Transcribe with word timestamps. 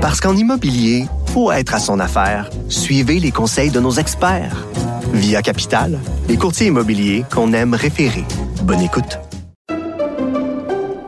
Parce 0.00 0.18
qu'en 0.18 0.34
immobilier, 0.34 1.04
faut 1.26 1.52
être 1.52 1.74
à 1.74 1.78
son 1.78 2.00
affaire. 2.00 2.48
Suivez 2.70 3.20
les 3.20 3.30
conseils 3.30 3.68
de 3.70 3.80
nos 3.80 3.92
experts. 3.92 4.66
Via 5.12 5.42
Capital, 5.42 5.98
les 6.26 6.38
courtiers 6.38 6.68
immobiliers 6.68 7.26
qu'on 7.30 7.52
aime 7.52 7.74
référer. 7.74 8.24
Bonne 8.62 8.80
écoute. 8.80 9.18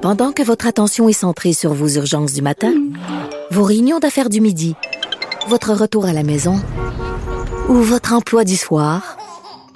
Pendant 0.03 0.33
que 0.33 0.43
votre 0.43 0.67
attention 0.67 1.09
est 1.09 1.15
centrée 1.15 1.55
sur 1.55 1.73
vos 1.73 1.89
urgences 1.89 2.35
du 2.35 2.43
matin, 2.43 2.75
vos 3.51 3.63
réunions 3.63 3.99
d'affaires 3.99 4.29
du 4.29 4.43
midi, 4.43 4.75
votre 5.49 5.73
retour 5.73 6.05
à 6.05 6.13
la 6.13 6.23
maison 6.23 6.61
ou 7.71 7.77
votre 7.77 8.13
emploi 8.13 8.45
du 8.45 8.57
soir, 8.57 9.17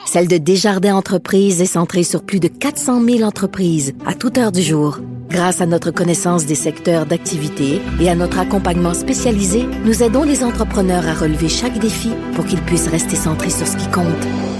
celle 0.06 0.28
de 0.28 0.38
Desjardins 0.38 0.94
Entreprises 0.94 1.60
est 1.60 1.66
centrée 1.66 2.04
sur 2.04 2.22
plus 2.22 2.40
de 2.40 2.48
400 2.48 3.04
000 3.04 3.22
entreprises 3.22 3.92
à 4.06 4.14
toute 4.14 4.38
heure 4.38 4.52
du 4.52 4.62
jour. 4.62 5.00
Grâce 5.28 5.60
à 5.60 5.66
notre 5.66 5.90
connaissance 5.90 6.46
des 6.46 6.54
secteurs 6.54 7.04
d'activité 7.04 7.82
et 8.00 8.08
à 8.08 8.14
notre 8.14 8.38
accompagnement 8.38 8.94
spécialisé, 8.94 9.66
nous 9.84 10.02
aidons 10.02 10.22
les 10.22 10.44
entrepreneurs 10.44 11.06
à 11.06 11.14
relever 11.14 11.48
chaque 11.48 11.78
défi 11.78 12.10
pour 12.34 12.46
qu'ils 12.46 12.62
puissent 12.62 12.88
rester 12.88 13.16
centrés 13.16 13.50
sur 13.50 13.66
ce 13.66 13.76
qui 13.76 13.90
compte, 13.90 14.06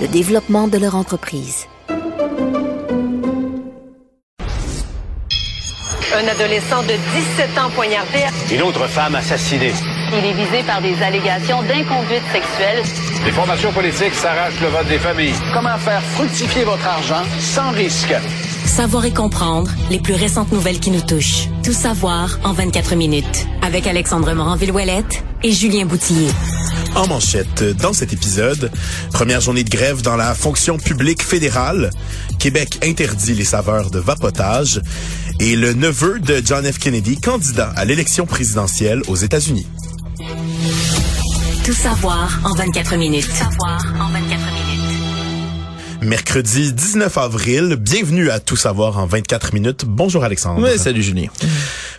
le 0.02 0.08
développement 0.08 0.66
de 0.66 0.78
leur 0.78 0.96
entreprise. 0.96 1.66
Un 6.14 6.28
adolescent 6.28 6.82
de 6.82 6.94
17 7.38 7.58
ans 7.58 7.70
poignardé. 7.74 8.24
Une 8.52 8.62
autre 8.62 8.86
femme 8.88 9.14
assassinée. 9.14 9.72
Il 10.12 10.24
est 10.24 10.32
visé 10.32 10.62
par 10.66 10.80
des 10.80 11.00
allégations 11.02 11.62
d'inconduite 11.62 12.22
sexuelle. 12.32 12.82
Les 13.26 13.32
formations 13.32 13.72
politiques 13.72 14.14
s'arrachent 14.14 14.60
le 14.60 14.68
vote 14.68 14.86
des 14.86 15.00
familles. 15.00 15.34
Comment 15.52 15.76
faire 15.78 16.00
fructifier 16.00 16.62
votre 16.62 16.86
argent 16.86 17.24
sans 17.40 17.72
risque? 17.72 18.14
Savoir 18.64 19.04
et 19.04 19.12
comprendre 19.12 19.68
les 19.90 19.98
plus 19.98 20.14
récentes 20.14 20.52
nouvelles 20.52 20.78
qui 20.78 20.92
nous 20.92 21.00
touchent. 21.00 21.48
Tout 21.64 21.72
savoir 21.72 22.38
en 22.44 22.52
24 22.52 22.94
minutes. 22.94 23.48
Avec 23.62 23.88
Alexandre 23.88 24.32
Morin-Villouellette 24.32 25.24
et 25.42 25.50
Julien 25.50 25.86
Boutillier. 25.86 26.30
En 26.94 27.08
manchette, 27.08 27.64
dans 27.80 27.92
cet 27.92 28.12
épisode, 28.12 28.70
première 29.12 29.40
journée 29.40 29.64
de 29.64 29.70
grève 29.70 30.02
dans 30.02 30.16
la 30.16 30.32
fonction 30.32 30.78
publique 30.78 31.24
fédérale. 31.24 31.90
Québec 32.38 32.78
interdit 32.84 33.34
les 33.34 33.44
saveurs 33.44 33.90
de 33.90 33.98
vapotage. 33.98 34.80
Et 35.40 35.56
le 35.56 35.74
neveu 35.74 36.20
de 36.20 36.40
John 36.44 36.64
F. 36.64 36.78
Kennedy, 36.78 37.20
candidat 37.20 37.72
à 37.74 37.84
l'élection 37.84 38.24
présidentielle 38.24 39.02
aux 39.08 39.16
États-Unis. 39.16 39.66
Tout 41.66 41.72
savoir 41.72 42.40
en 42.44 42.54
24 42.54 42.94
minutes. 42.94 43.26
Tout 43.26 43.32
savoir 43.32 43.84
en 44.00 44.12
24 44.12 44.40
minutes. 44.52 44.66
Mercredi 46.00 46.72
19 46.72 47.18
avril, 47.18 47.74
bienvenue 47.74 48.30
à 48.30 48.38
Tout 48.38 48.54
savoir 48.54 48.98
en 48.98 49.06
24 49.06 49.52
minutes. 49.52 49.84
Bonjour 49.84 50.22
Alexandre. 50.22 50.62
Oui, 50.62 50.78
salut 50.78 51.02
Julien. 51.02 51.26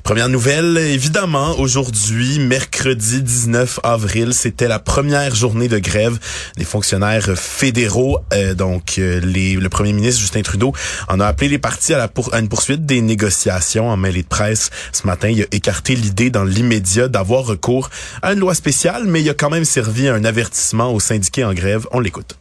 Première 0.08 0.30
nouvelle, 0.30 0.77
évidemment, 0.77 1.59
aujourd'hui, 1.59 2.39
mercredi 2.39 3.22
19 3.22 3.81
avril, 3.83 4.33
c'était 4.33 4.69
la 4.69 4.80
première 4.80 5.36
journée 5.36 5.67
de 5.67 5.80
grève 5.80 6.17
des 6.55 6.63
fonctionnaires 6.63 7.38
fédéraux. 7.38 8.19
Euh, 8.33 8.53
donc, 8.53 9.00
euh, 9.00 9.19
les, 9.19 9.55
le 9.55 9.67
premier 9.67 9.91
ministre 9.91 10.22
Justin 10.22 10.44
Trudeau 10.44 10.72
en 11.09 11.19
a 11.19 11.25
appelé 11.25 11.50
les 11.50 11.58
partis 11.58 11.94
à, 11.94 12.08
pour, 12.08 12.33
à 12.33 12.39
une 12.39 12.47
poursuite 12.47 12.85
des 12.85 13.02
négociations 13.02 13.89
en 13.89 13.97
mêlée 13.97 14.23
de 14.23 14.30
presse. 14.30 14.69
Ce 14.94 15.05
matin, 15.05 15.28
il 15.28 15.41
a 15.41 15.45
écarté 15.52 15.94
l'idée 15.94 16.30
dans 16.30 16.45
l'immédiat 16.45 17.09
d'avoir 17.09 17.44
recours 17.44 17.89
à 18.22 18.31
une 18.31 18.39
loi 18.39 18.55
spéciale, 18.55 19.03
mais 19.08 19.22
il 19.22 19.30
a 19.30 19.33
quand 19.33 19.50
même 19.50 19.66
servi 19.66 20.08
un 20.08 20.23
avertissement 20.23 20.89
aux 20.94 21.02
syndiqués 21.02 21.44
en 21.44 21.53
grève. 21.53 21.85
On 21.91 22.00
l'écoute. 22.00 22.38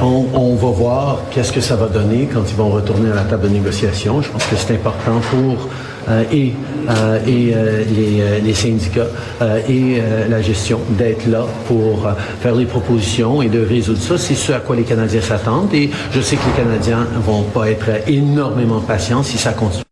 On, 0.00 0.28
on, 0.32 0.56
va 0.56 0.70
voir 0.70 1.18
qu'est-ce 1.30 1.52
que 1.52 1.60
ça 1.60 1.76
va 1.76 1.88
donner 1.88 2.26
quand 2.32 2.44
ils 2.48 2.56
vont 2.56 2.70
retourner 2.70 3.10
à 3.10 3.16
la 3.16 3.24
table 3.24 3.42
de 3.42 3.48
négociation. 3.48 4.22
Je 4.22 4.30
pense 4.30 4.46
que 4.46 4.56
c'est 4.56 4.72
important 4.72 5.20
pour 5.30 5.68
et, 6.32 6.52
euh, 6.88 7.18
et 7.26 7.52
euh, 7.54 7.84
les, 7.84 8.40
les, 8.40 8.54
syndicats 8.54 9.08
et 9.68 10.00
la 10.28 10.42
gestion 10.42 10.80
d'être 10.90 11.26
là 11.26 11.44
pour 11.66 12.08
faire 12.40 12.54
les 12.54 12.66
propositions 12.66 13.42
et 13.42 13.48
de 13.48 13.64
résoudre 13.64 14.00
ça. 14.00 14.18
C'est 14.18 14.34
ce 14.34 14.52
à 14.52 14.60
quoi 14.60 14.76
les 14.76 14.84
Canadiens 14.84 15.20
s'attendent 15.20 15.72
et 15.74 15.90
je 16.12 16.20
sais 16.20 16.36
que 16.36 16.42
les 16.46 16.64
Canadiens 16.64 17.06
vont 17.24 17.42
pas 17.42 17.70
être 17.70 18.08
énormément 18.08 18.80
patients 18.80 19.22
si 19.22 19.38
ça 19.38 19.52
continue. 19.52 19.91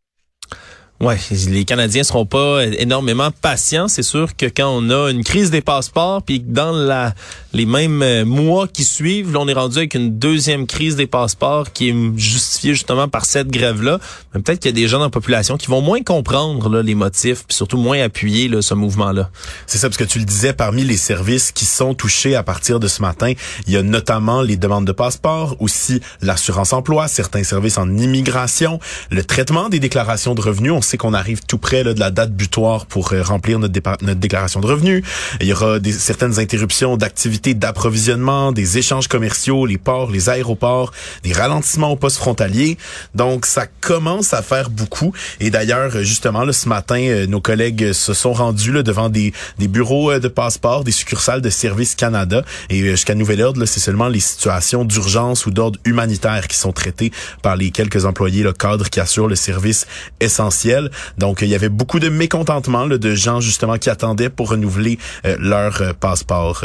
Ouais, 1.00 1.16
les 1.48 1.64
Canadiens 1.64 2.04
seront 2.04 2.26
pas 2.26 2.62
énormément 2.66 3.30
patients. 3.30 3.88
C'est 3.88 4.02
sûr 4.02 4.36
que 4.36 4.44
quand 4.44 4.68
on 4.68 4.90
a 4.90 5.10
une 5.10 5.24
crise 5.24 5.50
des 5.50 5.62
passeports, 5.62 6.22
puis 6.22 6.40
dans 6.40 6.72
la 6.72 7.14
les 7.52 7.66
mêmes 7.66 8.02
euh, 8.02 8.24
mois 8.24 8.68
qui 8.68 8.84
suivent, 8.84 9.32
là, 9.32 9.40
on 9.40 9.48
est 9.48 9.54
rendu 9.54 9.78
avec 9.78 9.94
une 9.94 10.18
deuxième 10.18 10.66
crise 10.66 10.96
des 10.96 11.06
passeports 11.06 11.72
qui 11.72 11.88
est 11.88 11.94
justifiée 12.16 12.74
justement 12.74 13.08
par 13.08 13.24
cette 13.24 13.48
grève-là. 13.48 13.98
Mais 14.34 14.40
peut-être 14.40 14.60
qu'il 14.60 14.70
y 14.70 14.74
a 14.74 14.80
des 14.80 14.88
gens 14.88 14.98
dans 14.98 15.04
la 15.04 15.10
population 15.10 15.56
qui 15.56 15.66
vont 15.66 15.80
moins 15.80 16.02
comprendre 16.02 16.68
là, 16.68 16.82
les 16.82 16.94
motifs, 16.94 17.44
puis 17.48 17.56
surtout 17.56 17.78
moins 17.78 18.00
appuyer 18.02 18.48
là, 18.48 18.62
ce 18.62 18.74
mouvement-là. 18.74 19.30
C'est 19.66 19.78
ça, 19.78 19.88
parce 19.88 19.96
que 19.96 20.04
tu 20.04 20.18
le 20.18 20.24
disais, 20.24 20.52
parmi 20.52 20.84
les 20.84 20.96
services 20.96 21.50
qui 21.50 21.64
sont 21.64 21.94
touchés 21.94 22.36
à 22.36 22.42
partir 22.42 22.78
de 22.78 22.86
ce 22.86 23.02
matin, 23.02 23.32
il 23.66 23.72
y 23.72 23.76
a 23.76 23.82
notamment 23.82 24.42
les 24.42 24.56
demandes 24.56 24.86
de 24.86 24.92
passeport, 24.92 25.56
aussi 25.60 26.00
l'assurance-emploi, 26.20 27.08
certains 27.08 27.42
services 27.42 27.78
en 27.78 27.96
immigration, 27.96 28.78
le 29.10 29.24
traitement 29.24 29.68
des 29.68 29.80
déclarations 29.80 30.34
de 30.34 30.40
revenus. 30.40 30.72
Sait 30.90 30.96
qu'on 30.96 31.14
arrive 31.14 31.40
tout 31.46 31.58
près 31.58 31.84
là, 31.84 31.94
de 31.94 32.00
la 32.00 32.10
date 32.10 32.32
butoir 32.32 32.86
pour 32.86 33.12
euh, 33.12 33.22
remplir 33.22 33.58
notre, 33.58 33.72
déclaration 34.14 34.60
de 34.60 34.66
revenus. 34.66 35.04
Il 35.40 35.46
y 35.46 35.52
aura 35.52 35.78
des, 35.78 35.92
certaines 35.92 36.38
interruptions 36.38 36.96
d'activités 36.96 37.54
d'approvisionnement, 37.54 38.52
des 38.52 38.78
échanges 38.78 39.08
commerciaux, 39.08 39.66
les 39.66 39.78
ports, 39.78 40.10
les 40.10 40.28
aéroports, 40.28 40.92
des 41.22 41.32
ralentissements 41.32 41.92
aux 41.92 41.96
postes 41.96 42.16
frontaliers. 42.16 42.76
Donc, 43.14 43.46
ça 43.46 43.66
commence 43.66 44.34
à 44.34 44.42
faire 44.42 44.70
beaucoup. 44.70 45.12
Et 45.38 45.50
d'ailleurs, 45.50 46.02
justement, 46.02 46.44
là, 46.44 46.52
ce 46.52 46.68
matin, 46.68 47.00
euh, 47.00 47.26
nos 47.26 47.40
collègues 47.40 47.92
se 47.92 48.12
sont 48.14 48.32
rendus 48.32 48.72
là, 48.72 48.82
devant 48.82 49.08
des, 49.08 49.32
des 49.58 49.68
bureaux 49.68 50.10
euh, 50.10 50.18
de 50.18 50.28
passeport, 50.28 50.84
des 50.84 50.92
succursales 50.92 51.40
de 51.40 51.50
Service 51.50 51.94
Canada. 51.94 52.44
Et 52.68 52.80
jusqu'à 52.90 53.14
nouvel 53.14 53.42
ordre, 53.42 53.64
c'est 53.64 53.80
seulement 53.80 54.08
les 54.08 54.20
situations 54.20 54.84
d'urgence 54.84 55.46
ou 55.46 55.50
d'ordre 55.50 55.78
humanitaire 55.84 56.48
qui 56.48 56.56
sont 56.56 56.72
traitées 56.72 57.12
par 57.42 57.56
les 57.56 57.70
quelques 57.70 58.04
employés 58.04 58.42
le 58.42 58.52
cadres 58.52 58.88
qui 58.88 59.00
assurent 59.00 59.28
le 59.28 59.36
service 59.36 59.86
essentiel. 60.20 60.79
Donc, 61.18 61.42
il 61.42 61.48
y 61.48 61.54
avait 61.54 61.68
beaucoup 61.68 62.00
de 62.00 62.08
mécontentement 62.08 62.86
là, 62.86 62.98
de 62.98 63.14
gens 63.14 63.40
justement 63.40 63.78
qui 63.78 63.90
attendaient 63.90 64.30
pour 64.30 64.50
renouveler 64.50 64.98
leur 65.24 65.94
passeport 65.96 66.64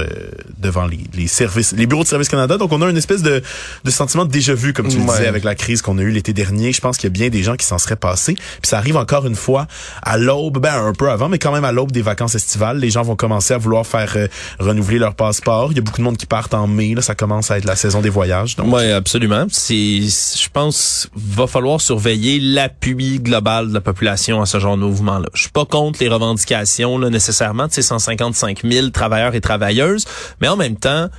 devant 0.59 0.85
les, 0.85 0.99
les, 1.13 1.27
services, 1.27 1.73
les 1.73 1.85
bureaux 1.85 2.03
de 2.03 2.07
Service 2.07 2.29
Canada. 2.29 2.57
Donc, 2.57 2.71
on 2.71 2.81
a 2.81 2.89
une 2.89 2.97
espèce 2.97 3.21
de, 3.21 3.41
de 3.83 3.91
sentiment 3.91 4.25
de 4.25 4.31
déjà-vu, 4.31 4.73
comme 4.73 4.87
tu 4.87 4.97
le 4.97 5.05
disais, 5.05 5.27
avec 5.27 5.43
la 5.43 5.55
crise 5.55 5.81
qu'on 5.81 5.97
a 5.97 6.01
eue 6.01 6.11
l'été 6.11 6.33
dernier. 6.33 6.73
Je 6.73 6.81
pense 6.81 6.97
qu'il 6.97 7.07
y 7.07 7.11
a 7.11 7.15
bien 7.15 7.29
des 7.29 7.43
gens 7.43 7.55
qui 7.55 7.65
s'en 7.65 7.77
seraient 7.77 7.95
passés. 7.95 8.35
Puis 8.35 8.69
ça 8.69 8.77
arrive 8.77 8.97
encore 8.97 9.25
une 9.25 9.35
fois 9.35 9.67
à 10.01 10.17
l'aube, 10.17 10.59
ben 10.59 10.73
un 10.75 10.93
peu 10.93 11.09
avant, 11.09 11.29
mais 11.29 11.39
quand 11.39 11.51
même 11.51 11.65
à 11.65 11.71
l'aube 11.71 11.91
des 11.91 12.01
vacances 12.01 12.35
estivales. 12.35 12.77
Les 12.77 12.89
gens 12.89 13.03
vont 13.03 13.15
commencer 13.15 13.53
à 13.53 13.57
vouloir 13.57 13.85
faire 13.85 14.13
euh, 14.15 14.27
renouveler 14.59 14.99
leur 14.99 15.15
passeport. 15.15 15.71
Il 15.71 15.75
y 15.75 15.79
a 15.79 15.81
beaucoup 15.81 15.99
de 15.99 16.03
monde 16.03 16.17
qui 16.17 16.25
partent 16.25 16.53
en 16.53 16.67
mai. 16.67 16.93
Là, 16.93 17.01
ça 17.01 17.15
commence 17.15 17.51
à 17.51 17.57
être 17.57 17.65
la 17.65 17.75
saison 17.75 18.01
des 18.01 18.09
voyages. 18.09 18.55
Donc. 18.55 18.73
Oui, 18.73 18.91
absolument. 18.91 19.45
C'est, 19.49 20.01
je 20.01 20.49
pense, 20.51 21.09
va 21.15 21.47
falloir 21.47 21.81
surveiller 21.81 22.39
l'appui 22.39 23.19
global 23.19 23.69
de 23.69 23.73
la 23.73 23.81
population 23.81 24.04
à 24.07 24.17
ce 24.45 24.59
genre 24.59 24.77
de 24.77 24.83
mouvement-là. 24.83 25.27
Je 25.33 25.41
suis 25.43 25.51
pas 25.51 25.65
contre 25.65 25.99
les 26.01 26.07
revendications 26.07 26.97
là, 26.97 27.09
nécessairement 27.09 27.67
de 27.67 27.71
ces 27.71 27.81
155 27.81 28.61
000 28.63 28.89
travailleurs 28.89 29.35
et 29.35 29.41
travailleuses, 29.41 30.05
mais 30.41 30.47
en 30.47 30.55
même 30.55 30.75
temps, 30.75 31.09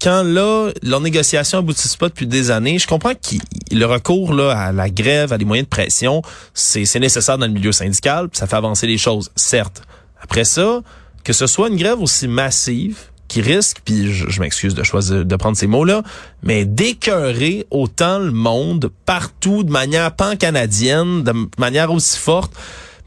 quand 0.00 0.22
là, 0.22 0.70
leurs 0.82 1.00
négociations 1.00 1.58
aboutissent 1.58 1.96
pas 1.96 2.08
depuis 2.08 2.26
des 2.26 2.50
années, 2.50 2.78
je 2.78 2.86
comprends 2.86 3.14
que 3.14 3.36
le 3.74 3.84
recours 3.86 4.34
là 4.34 4.52
à 4.52 4.72
la 4.72 4.90
grève, 4.90 5.32
à 5.32 5.38
des 5.38 5.44
moyens 5.44 5.66
de 5.66 5.70
pression, 5.70 6.22
c'est 6.52 6.98
nécessaire 6.98 7.38
dans 7.38 7.46
le 7.46 7.52
milieu 7.52 7.72
syndical, 7.72 8.28
ça 8.32 8.46
fait 8.46 8.56
avancer 8.56 8.86
les 8.86 8.98
choses, 8.98 9.30
certes. 9.36 9.82
Après 10.20 10.44
ça, 10.44 10.80
que 11.24 11.32
ce 11.32 11.46
soit 11.46 11.68
une 11.68 11.76
grève 11.76 12.00
aussi 12.00 12.28
massive 12.28 12.98
qui 13.28 13.40
risque, 13.40 13.78
puis 13.84 14.12
je, 14.12 14.28
je 14.28 14.40
m'excuse 14.40 14.74
de 14.74 14.82
choisir 14.82 15.24
de 15.24 15.36
prendre 15.36 15.56
ces 15.56 15.66
mots-là, 15.66 16.02
mais 16.42 16.64
d'écœurer 16.64 17.66
autant 17.70 18.18
le 18.18 18.30
monde 18.30 18.90
partout 19.04 19.64
de 19.64 19.70
manière 19.70 20.14
pan-canadienne, 20.14 21.22
de 21.22 21.32
manière 21.58 21.90
aussi 21.92 22.18
forte. 22.18 22.52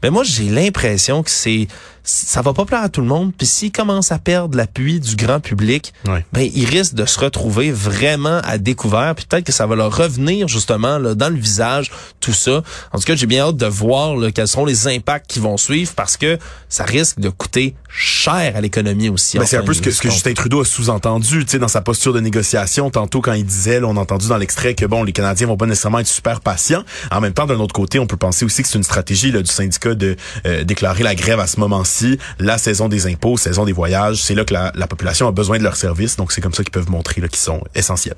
Mais 0.02 0.10
moi, 0.10 0.24
j'ai 0.24 0.48
l'impression 0.48 1.22
que 1.22 1.30
c'est 1.30 1.68
ça 2.02 2.42
va 2.42 2.52
pas 2.52 2.64
plaire 2.64 2.82
à 2.82 2.88
tout 2.88 3.00
le 3.00 3.06
monde. 3.06 3.32
Puis 3.36 3.46
s'il 3.46 3.72
commence 3.72 4.12
à 4.12 4.18
perdre 4.18 4.56
l'appui 4.56 5.00
du 5.00 5.16
grand 5.16 5.40
public, 5.40 5.92
ben 6.04 6.48
il 6.54 6.64
risque 6.64 6.94
de 6.94 7.04
se 7.04 7.20
retrouver 7.20 7.70
vraiment 7.72 8.40
à 8.44 8.58
découvert. 8.58 9.14
Puis 9.14 9.26
peut-être 9.26 9.44
que 9.44 9.52
ça 9.52 9.66
va 9.66 9.76
leur 9.76 9.96
revenir 9.96 10.48
justement 10.48 10.98
là, 10.98 11.14
dans 11.14 11.28
le 11.28 11.38
visage 11.38 11.90
tout 12.20 12.32
ça. 12.32 12.62
En 12.92 12.98
tout 12.98 13.04
cas, 13.04 13.16
j'ai 13.16 13.26
bien 13.26 13.44
hâte 13.44 13.56
de 13.56 13.66
voir 13.66 14.16
là, 14.16 14.30
quels 14.30 14.48
seront 14.48 14.64
les 14.64 14.88
impacts 14.88 15.30
qui 15.30 15.38
vont 15.38 15.56
suivre 15.56 15.92
parce 15.94 16.16
que 16.16 16.38
ça 16.68 16.84
risque 16.84 17.20
de 17.20 17.28
coûter 17.28 17.74
cher 17.88 18.52
à 18.54 18.60
l'économie 18.60 19.08
aussi. 19.08 19.38
Ben, 19.38 19.46
c'est 19.46 19.56
un 19.56 19.62
peu 19.62 19.74
ce 19.74 19.82
que, 19.82 19.90
ce 19.90 20.00
que 20.00 20.10
Justin 20.10 20.34
Trudeau 20.34 20.60
a 20.60 20.64
sous-entendu, 20.64 21.44
tu 21.44 21.52
sais, 21.52 21.58
dans 21.58 21.68
sa 21.68 21.80
posture 21.80 22.12
de 22.12 22.20
négociation. 22.20 22.90
Tantôt 22.90 23.20
quand 23.20 23.32
il 23.32 23.44
disait, 23.44 23.80
là, 23.80 23.86
on 23.88 23.96
a 23.96 24.00
entendu 24.00 24.28
dans 24.28 24.36
l'extrait 24.36 24.74
que 24.74 24.86
bon, 24.86 25.02
les 25.02 25.12
Canadiens 25.12 25.48
vont 25.48 25.56
pas 25.56 25.66
nécessairement 25.66 25.98
être 25.98 26.06
super 26.06 26.40
patients. 26.40 26.84
En 27.10 27.20
même 27.20 27.32
temps, 27.32 27.46
d'un 27.46 27.58
autre 27.58 27.74
côté, 27.74 27.98
on 27.98 28.06
peut 28.06 28.16
penser 28.16 28.44
aussi 28.44 28.62
que 28.62 28.68
c'est 28.68 28.78
une 28.78 28.84
stratégie 28.84 29.32
là, 29.32 29.42
du 29.42 29.50
syndicat 29.50 29.94
de 29.94 30.16
euh, 30.46 30.64
déclarer 30.64 31.02
la 31.02 31.14
grève 31.14 31.40
à 31.40 31.46
ce 31.46 31.58
moment-ci 31.58 31.89
la 32.38 32.58
saison 32.58 32.88
des 32.88 33.06
impôts, 33.06 33.36
saison 33.36 33.64
des 33.64 33.72
voyages, 33.72 34.22
c'est 34.22 34.34
là 34.34 34.44
que 34.44 34.54
la, 34.54 34.86
population 34.86 35.28
a 35.28 35.32
besoin 35.32 35.58
de 35.58 35.62
leurs 35.62 35.76
services. 35.76 36.16
Donc, 36.16 36.32
c'est 36.32 36.40
comme 36.40 36.54
ça 36.54 36.62
qu'ils 36.62 36.72
peuvent 36.72 36.90
montrer 36.90 37.20
qu'ils 37.20 37.36
sont 37.36 37.62
essentiels. 37.74 38.16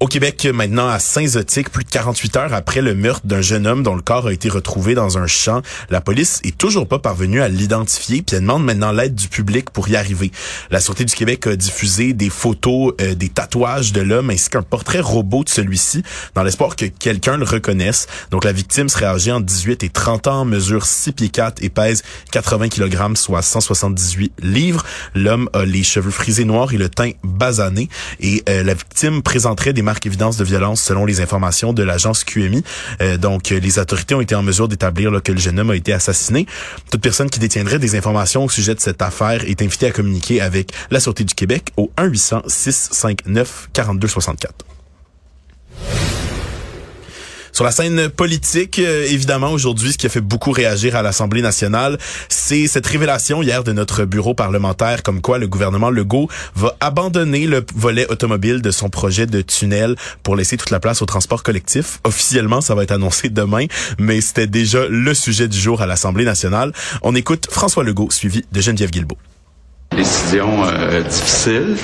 Au 0.00 0.08
Québec, 0.08 0.46
maintenant 0.52 0.88
à 0.88 0.98
Saint-Zotique, 0.98 1.70
plus 1.70 1.84
de 1.84 1.88
48 1.88 2.36
heures 2.36 2.52
après 2.52 2.82
le 2.82 2.96
meurtre 2.96 3.26
d'un 3.26 3.40
jeune 3.40 3.64
homme 3.64 3.84
dont 3.84 3.94
le 3.94 4.02
corps 4.02 4.26
a 4.26 4.32
été 4.32 4.48
retrouvé 4.48 4.94
dans 4.94 5.18
un 5.18 5.28
champ, 5.28 5.62
la 5.88 6.00
police 6.00 6.40
est 6.42 6.58
toujours 6.58 6.88
pas 6.88 6.98
parvenue 6.98 7.40
à 7.40 7.48
l'identifier, 7.48 8.20
puis 8.20 8.34
elle 8.36 8.42
demande 8.42 8.64
maintenant 8.64 8.90
l'aide 8.90 9.14
du 9.14 9.28
public 9.28 9.70
pour 9.70 9.88
y 9.88 9.94
arriver. 9.94 10.32
La 10.72 10.80
Sûreté 10.80 11.04
du 11.04 11.14
Québec 11.14 11.46
a 11.46 11.54
diffusé 11.54 12.12
des 12.12 12.28
photos, 12.28 12.92
euh, 13.00 13.14
des 13.14 13.28
tatouages 13.28 13.92
de 13.92 14.00
l'homme 14.00 14.30
ainsi 14.30 14.50
qu'un 14.50 14.62
portrait 14.62 14.98
robot 14.98 15.44
de 15.44 15.48
celui-ci, 15.48 16.02
dans 16.34 16.42
l'espoir 16.42 16.74
que 16.74 16.86
quelqu'un 16.86 17.36
le 17.36 17.44
reconnaisse. 17.44 18.08
Donc 18.32 18.44
la 18.44 18.52
victime 18.52 18.88
serait 18.88 19.06
âgée 19.06 19.30
entre 19.30 19.46
18 19.46 19.84
et 19.84 19.90
30 19.90 20.26
ans, 20.26 20.44
mesure 20.44 20.86
6 20.86 21.12
pieds 21.12 21.28
4 21.28 21.62
et 21.62 21.70
pèse 21.70 22.02
80 22.32 22.68
kg, 22.68 23.16
soit 23.16 23.42
178 23.42 24.32
livres. 24.42 24.84
L'homme 25.14 25.48
a 25.52 25.64
les 25.64 25.84
cheveux 25.84 26.10
frisés 26.10 26.44
noirs 26.44 26.74
et 26.74 26.78
le 26.78 26.88
teint 26.88 27.12
basané, 27.22 27.88
et 28.18 28.42
euh, 28.48 28.64
la 28.64 28.74
victime 28.74 29.22
présenterait 29.22 29.72
des 29.72 29.84
marque 29.94 30.06
évidence 30.06 30.36
de 30.36 30.44
violence 30.44 30.82
selon 30.82 31.04
les 31.04 31.20
informations 31.20 31.72
de 31.72 31.84
l'agence 31.84 32.24
QMI. 32.24 32.64
Euh, 33.00 33.16
donc, 33.16 33.52
euh, 33.52 33.60
les 33.60 33.78
autorités 33.78 34.16
ont 34.16 34.20
été 34.20 34.34
en 34.34 34.42
mesure 34.42 34.66
d'établir 34.66 35.12
que 35.22 35.30
le 35.30 35.38
jeune 35.38 35.60
homme 35.60 35.70
a 35.70 35.76
été 35.76 35.92
assassiné. 35.92 36.46
Toute 36.90 37.00
personne 37.00 37.30
qui 37.30 37.38
détiendrait 37.38 37.78
des 37.78 37.94
informations 37.94 38.44
au 38.44 38.48
sujet 38.48 38.74
de 38.74 38.80
cette 38.80 39.02
affaire 39.02 39.44
est 39.44 39.62
invitée 39.62 39.86
à 39.86 39.92
communiquer 39.92 40.40
avec 40.40 40.72
la 40.90 40.98
Sûreté 40.98 41.22
du 41.22 41.34
Québec 41.34 41.68
au 41.76 41.92
1-800-659-4264. 41.96 44.73
Sur 47.54 47.62
la 47.62 47.70
scène 47.70 48.08
politique, 48.08 48.80
euh, 48.80 49.06
évidemment, 49.08 49.52
aujourd'hui, 49.52 49.92
ce 49.92 49.96
qui 49.96 50.06
a 50.06 50.08
fait 50.08 50.20
beaucoup 50.20 50.50
réagir 50.50 50.96
à 50.96 51.02
l'Assemblée 51.02 51.40
nationale, 51.40 51.98
c'est 52.28 52.66
cette 52.66 52.84
révélation 52.84 53.44
hier 53.44 53.62
de 53.62 53.70
notre 53.70 54.04
bureau 54.04 54.34
parlementaire 54.34 55.04
comme 55.04 55.20
quoi 55.20 55.38
le 55.38 55.46
gouvernement 55.46 55.90
Legault 55.90 56.28
va 56.56 56.76
abandonner 56.80 57.46
le 57.46 57.64
volet 57.76 58.10
automobile 58.10 58.60
de 58.60 58.72
son 58.72 58.90
projet 58.90 59.26
de 59.26 59.40
tunnel 59.40 59.94
pour 60.24 60.34
laisser 60.34 60.56
toute 60.56 60.70
la 60.70 60.80
place 60.80 61.00
au 61.00 61.06
transport 61.06 61.44
collectif. 61.44 62.00
Officiellement, 62.02 62.60
ça 62.60 62.74
va 62.74 62.82
être 62.82 62.90
annoncé 62.90 63.28
demain, 63.28 63.66
mais 64.00 64.20
c'était 64.20 64.48
déjà 64.48 64.88
le 64.88 65.14
sujet 65.14 65.46
du 65.46 65.56
jour 65.56 65.80
à 65.80 65.86
l'Assemblée 65.86 66.24
nationale. 66.24 66.72
On 67.02 67.14
écoute 67.14 67.46
François 67.48 67.84
Legault, 67.84 68.10
suivi 68.10 68.44
de 68.50 68.60
Geneviève 68.60 68.90
Guilbeault. 68.90 69.18
Décision 69.92 70.64
euh, 70.64 71.04
difficile. 71.04 71.76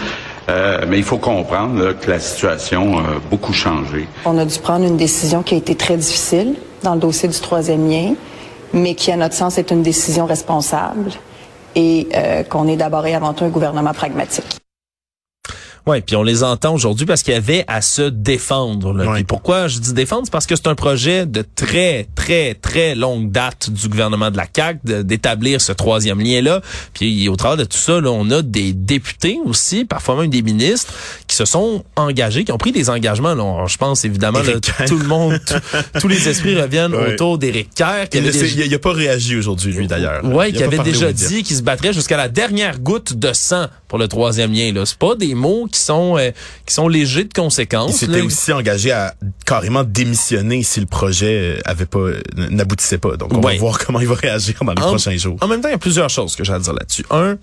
Euh, 0.51 0.85
mais 0.89 0.99
il 0.99 1.05
faut 1.05 1.19
comprendre 1.19 1.93
que 1.93 2.11
la 2.11 2.19
situation 2.19 2.99
a 2.99 3.21
beaucoup 3.31 3.53
changé. 3.53 4.09
On 4.25 4.37
a 4.37 4.45
dû 4.45 4.59
prendre 4.59 4.85
une 4.85 4.97
décision 4.97 5.43
qui 5.43 5.55
a 5.55 5.59
été 5.59 5.75
très 5.75 5.97
difficile 5.97 6.55
dans 6.83 6.95
le 6.95 7.01
dossier 7.01 7.29
du 7.29 7.39
troisième 7.39 7.89
lien, 7.89 8.15
mais 8.73 8.95
qui, 8.95 9.13
à 9.13 9.17
notre 9.17 9.35
sens, 9.35 9.59
est 9.59 9.71
une 9.71 9.83
décision 9.83 10.27
responsable 10.27 11.11
et 11.77 12.09
euh, 12.15 12.43
qu'on 12.43 12.67
est 12.67 12.77
d'abord 12.77 13.07
et 13.07 13.15
avant 13.15 13.33
tout 13.33 13.45
un 13.45 13.49
gouvernement 13.49 13.93
pragmatique. 13.93 14.60
Oui, 15.91 16.03
puis 16.03 16.15
on 16.15 16.23
les 16.23 16.45
entend 16.45 16.73
aujourd'hui 16.73 17.05
parce 17.05 17.25
qu'il 17.25 17.35
y 17.35 17.37
avait 17.37 17.65
à 17.67 17.83
se 17.83 18.03
défendre. 18.03 18.93
Là. 18.93 19.21
Pourquoi 19.27 19.67
je 19.67 19.81
dis 19.81 19.93
défendre, 19.93 20.23
c'est 20.27 20.31
parce 20.31 20.47
que 20.47 20.55
c'est 20.55 20.69
un 20.69 20.77
projet 20.77 21.27
de 21.27 21.45
très, 21.57 22.07
très, 22.15 22.55
très 22.55 22.95
longue 22.95 23.33
date 23.33 23.71
du 23.71 23.89
gouvernement 23.89 24.31
de 24.31 24.37
la 24.37 24.47
CAQ 24.55 24.79
d'établir 25.03 25.61
ce 25.61 25.73
troisième 25.73 26.21
lien-là. 26.21 26.61
Puis 26.95 27.29
au 27.29 27.35
travers 27.35 27.57
de 27.57 27.65
tout 27.65 27.77
ça, 27.77 28.01
là, 28.01 28.09
on 28.13 28.31
a 28.31 28.43
des 28.43 28.73
députés 28.73 29.41
aussi, 29.45 29.85
parfois 29.85 30.15
même 30.15 30.31
des 30.31 30.43
ministres, 30.43 30.93
qui 31.27 31.35
se 31.35 31.45
sont 31.45 31.85
engagés, 31.97 32.45
qui 32.45 32.53
ont 32.53 32.59
pris 32.59 32.71
des 32.71 32.89
engagements. 32.89 33.35
Là. 33.35 33.65
je 33.67 33.77
pense 33.77 34.05
évidemment 34.05 34.43
là, 34.43 34.61
tout 34.87 34.99
le 34.99 35.09
monde, 35.09 35.41
tous 36.01 36.07
les 36.07 36.29
esprits 36.29 36.61
reviennent 36.61 36.95
autour 36.95 37.37
d'Éric 37.37 37.75
Kerr. 37.75 38.07
il 38.13 38.71
n'a 38.71 38.79
pas 38.79 38.93
réagi 38.93 39.37
aujourd'hui, 39.37 39.73
lui 39.73 39.89
d'ailleurs. 39.89 40.21
Oui, 40.23 40.53
qui 40.53 40.63
avait 40.63 40.79
déjà 40.79 41.13
dit 41.13 41.43
qu'il 41.43 41.57
se 41.57 41.63
battrait 41.63 41.93
jusqu'à 41.93 42.17
la 42.17 42.29
dernière 42.29 42.79
goutte 42.79 43.15
de 43.15 43.33
sang 43.33 43.67
pour 43.89 43.99
le 43.99 44.07
troisième 44.07 44.53
lien. 44.53 44.73
Là, 44.73 44.87
c'est 44.87 44.97
pas 44.97 45.17
des 45.17 45.35
mots 45.35 45.67
qui 45.71 45.80
sont 45.81 46.17
euh, 46.19 46.31
qui 46.67 46.75
sont 46.75 46.89
légers 46.89 47.25
de 47.25 47.33
conséquences. 47.33 48.03
Il 48.03 48.07
s'était 48.07 48.21
aussi 48.21 48.53
engagé 48.53 48.93
à 48.93 49.15
carrément 49.47 49.85
démissionner 49.85 50.63
si 50.63 50.81
le 50.81 50.87
projet 50.87 51.61
avait 51.65 51.87
pas 51.87 51.99
euh, 51.99 52.23
n'aboutissait 52.37 52.99
pas. 52.99 53.17
Donc 53.17 53.33
on 53.35 53.41
va 53.41 53.57
voir 53.57 53.79
comment 53.79 54.01
il 54.01 54.09
va 54.09 54.15
réagir 54.15 54.55
dans 54.63 54.73
les 54.73 54.81
prochains 54.81 55.17
jours. 55.17 55.37
En 55.41 55.49
même 55.49 55.61
temps, 55.61 55.69
il 55.69 55.73
y 55.73 55.75
a 55.75 55.79
plusieurs 55.79 56.11
choses 56.11 56.37
que 56.37 56.45
j'ai 56.45 56.53
à 56.53 56.59
dire 56.59 56.73
là-dessus. 56.73 57.05
Un, 57.11 57.37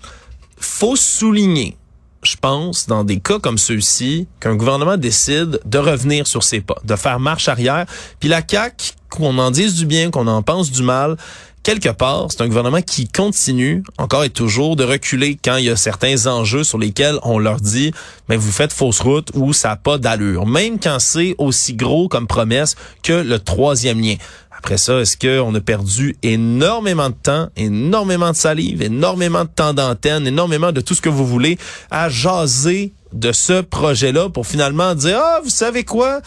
faut 0.58 0.96
souligner 0.96 1.76
je 2.22 2.36
pense, 2.36 2.86
dans 2.86 3.04
des 3.04 3.20
cas 3.20 3.38
comme 3.38 3.58
ceux-ci, 3.58 4.26
qu'un 4.40 4.56
gouvernement 4.56 4.96
décide 4.96 5.60
de 5.64 5.78
revenir 5.78 6.26
sur 6.26 6.42
ses 6.42 6.60
pas, 6.60 6.76
de 6.84 6.96
faire 6.96 7.20
marche 7.20 7.48
arrière. 7.48 7.86
Puis 8.18 8.28
la 8.28 8.42
CAQ, 8.46 8.92
qu'on 9.08 9.38
en 9.38 9.50
dise 9.50 9.74
du 9.74 9.86
bien, 9.86 10.10
qu'on 10.10 10.26
en 10.26 10.42
pense 10.42 10.70
du 10.70 10.82
mal, 10.82 11.16
quelque 11.62 11.90
part, 11.90 12.26
c'est 12.30 12.42
un 12.42 12.48
gouvernement 12.48 12.82
qui 12.82 13.08
continue 13.08 13.82
encore 13.98 14.24
et 14.24 14.30
toujours 14.30 14.76
de 14.76 14.84
reculer 14.84 15.38
quand 15.42 15.56
il 15.56 15.66
y 15.66 15.70
a 15.70 15.76
certains 15.76 16.26
enjeux 16.26 16.64
sur 16.64 16.78
lesquels 16.78 17.18
on 17.22 17.38
leur 17.38 17.60
dit, 17.60 17.92
mais 18.28 18.36
vous 18.36 18.50
faites 18.50 18.72
fausse 18.72 19.00
route 19.00 19.30
ou 19.34 19.52
ça 19.52 19.68
n'a 19.68 19.76
pas 19.76 19.98
d'allure. 19.98 20.46
Même 20.46 20.78
quand 20.78 20.98
c'est 20.98 21.34
aussi 21.38 21.74
gros 21.74 22.08
comme 22.08 22.26
promesse 22.26 22.76
que 23.02 23.12
le 23.12 23.38
troisième 23.38 24.00
lien. 24.00 24.16
Après 24.58 24.76
ça, 24.76 24.98
est-ce 24.98 25.16
qu'on 25.16 25.54
a 25.54 25.60
perdu 25.60 26.16
énormément 26.24 27.10
de 27.10 27.14
temps, 27.14 27.48
énormément 27.56 28.32
de 28.32 28.36
salive, 28.36 28.82
énormément 28.82 29.44
de 29.44 29.50
temps 29.54 29.72
d'antenne, 29.72 30.26
énormément 30.26 30.72
de 30.72 30.80
tout 30.80 30.94
ce 30.94 31.00
que 31.00 31.08
vous 31.08 31.24
voulez 31.24 31.58
à 31.92 32.08
jaser 32.08 32.92
de 33.12 33.32
ce 33.32 33.60
projet-là 33.60 34.28
pour 34.28 34.46
finalement 34.46 34.94
dire, 34.94 35.18
ah, 35.22 35.40
vous 35.42 35.50
savez 35.50 35.84
quoi? 35.84 36.20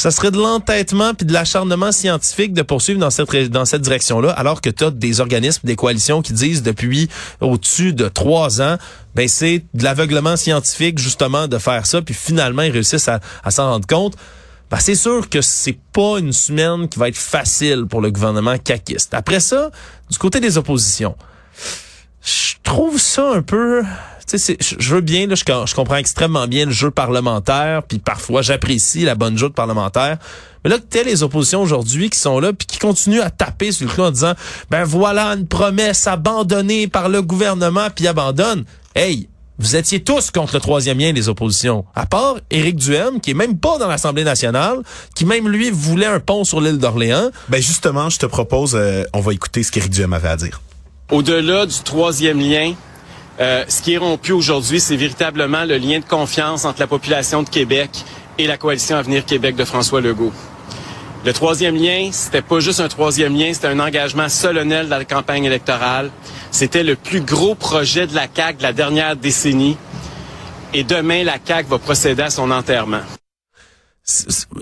ça 0.00 0.10
serait 0.10 0.30
de 0.30 0.38
l'entêtement 0.38 1.12
puis 1.12 1.26
de 1.26 1.32
l'acharnement 1.34 1.92
scientifique 1.92 2.54
de 2.54 2.62
poursuivre 2.62 2.98
dans 2.98 3.10
cette 3.10 3.30
dans 3.50 3.66
cette 3.66 3.82
direction-là, 3.82 4.30
alors 4.30 4.62
que 4.62 4.70
tu 4.70 4.84
as 4.84 4.90
des 4.90 5.20
organismes, 5.20 5.60
des 5.64 5.76
coalitions 5.76 6.22
qui 6.22 6.32
disent 6.32 6.62
depuis 6.62 7.10
au-dessus 7.40 7.92
de 7.92 8.08
trois 8.08 8.62
ans, 8.62 8.78
ben 9.14 9.28
c'est 9.28 9.62
de 9.74 9.84
l'aveuglement 9.84 10.36
scientifique 10.36 10.98
justement 10.98 11.48
de 11.48 11.58
faire 11.58 11.84
ça, 11.84 12.00
puis 12.00 12.14
finalement 12.14 12.62
ils 12.62 12.72
réussissent 12.72 13.08
à, 13.08 13.20
s'en 13.50 13.72
rendre 13.72 13.86
compte. 13.86 14.16
Ben, 14.70 14.78
c'est 14.78 14.94
sûr 14.94 15.28
que 15.28 15.42
c'est 15.42 15.78
pas 15.92 16.18
une 16.18 16.32
semaine 16.32 16.88
qui 16.88 16.98
va 16.98 17.08
être 17.08 17.18
facile 17.18 17.86
pour 17.86 18.00
le 18.00 18.10
gouvernement 18.10 18.56
caquiste. 18.56 19.12
Après 19.12 19.40
ça, 19.40 19.70
du 20.10 20.16
côté 20.16 20.40
des 20.40 20.56
oppositions, 20.56 21.16
je 22.22 22.54
trouve 22.62 22.98
ça 22.98 23.32
un 23.32 23.42
peu 23.42 23.82
je 24.36 24.94
veux 24.94 25.00
bien, 25.00 25.26
là, 25.26 25.34
je, 25.34 25.74
comprends 25.74 25.96
extrêmement 25.96 26.46
bien 26.46 26.66
le 26.66 26.72
jeu 26.72 26.90
parlementaire, 26.90 27.82
puis 27.82 27.98
parfois 27.98 28.42
j'apprécie 28.42 29.02
la 29.02 29.14
bonne 29.14 29.36
joute 29.36 29.54
parlementaire. 29.54 30.18
Mais 30.64 30.70
là, 30.70 30.78
t'es 30.78 31.04
les 31.04 31.22
oppositions 31.22 31.62
aujourd'hui 31.62 32.10
qui 32.10 32.18
sont 32.18 32.38
là, 32.38 32.52
puis 32.52 32.66
qui 32.66 32.78
continuent 32.78 33.22
à 33.22 33.30
taper 33.30 33.72
sur 33.72 33.86
le 33.86 33.92
clou 33.92 34.04
en 34.04 34.10
disant, 34.10 34.34
ben 34.70 34.84
voilà 34.84 35.28
une 35.28 35.46
promesse 35.46 36.06
abandonnée 36.06 36.86
par 36.86 37.08
le 37.08 37.22
gouvernement, 37.22 37.88
puis 37.94 38.06
abandonne. 38.06 38.64
Hey, 38.94 39.28
vous 39.60 39.76
étiez 39.76 40.02
tous 40.02 40.30
contre 40.30 40.54
le 40.54 40.60
troisième 40.60 40.98
lien 40.98 41.12
des 41.12 41.28
oppositions. 41.28 41.84
À 41.94 42.06
part 42.06 42.36
Éric 42.50 42.76
Duhem, 42.76 43.20
qui 43.20 43.32
est 43.32 43.34
même 43.34 43.58
pas 43.58 43.76
dans 43.76 43.88
l'Assemblée 43.88 44.24
nationale, 44.24 44.78
qui 45.14 45.26
même 45.26 45.48
lui 45.48 45.70
voulait 45.70 46.06
un 46.06 46.18
pont 46.18 46.44
sur 46.44 46.62
l'île 46.62 46.78
d'Orléans. 46.78 47.30
Ben 47.50 47.60
justement, 47.60 48.08
je 48.08 48.18
te 48.18 48.24
propose, 48.24 48.74
euh, 48.74 49.04
on 49.12 49.20
va 49.20 49.34
écouter 49.34 49.62
ce 49.62 49.70
qu'Éric 49.70 49.90
Duhem 49.90 50.14
avait 50.14 50.28
à 50.28 50.36
dire. 50.36 50.62
Au-delà 51.10 51.66
du 51.66 51.78
troisième 51.80 52.40
lien, 52.40 52.72
euh, 53.40 53.64
ce 53.68 53.80
qui 53.80 53.94
est 53.94 53.98
rompu 53.98 54.32
aujourd'hui, 54.32 54.80
c'est 54.80 54.96
véritablement 54.96 55.64
le 55.64 55.78
lien 55.78 55.98
de 55.98 56.04
confiance 56.04 56.64
entre 56.64 56.80
la 56.80 56.86
population 56.86 57.42
de 57.42 57.48
Québec 57.48 57.90
et 58.38 58.46
la 58.46 58.58
coalition 58.58 58.96
Avenir 58.96 59.24
Québec 59.24 59.56
de 59.56 59.64
François 59.64 60.00
Legault. 60.00 60.32
Le 61.24 61.32
troisième 61.32 61.76
lien, 61.76 62.10
c'était 62.12 62.42
pas 62.42 62.60
juste 62.60 62.80
un 62.80 62.88
troisième 62.88 63.36
lien, 63.36 63.52
c'était 63.52 63.68
un 63.68 63.80
engagement 63.80 64.28
solennel 64.28 64.88
dans 64.88 64.98
la 64.98 65.04
campagne 65.04 65.44
électorale. 65.44 66.10
C'était 66.50 66.82
le 66.82 66.96
plus 66.96 67.20
gros 67.20 67.54
projet 67.54 68.06
de 68.06 68.14
la 68.14 68.26
CAQ 68.34 68.58
de 68.58 68.62
la 68.62 68.72
dernière 68.72 69.16
décennie. 69.16 69.76
Et 70.72 70.84
demain, 70.84 71.24
la 71.24 71.36
CAQ 71.42 71.68
va 71.68 71.78
procéder 71.78 72.22
à 72.22 72.30
son 72.30 72.50
enterrement. 72.50 73.02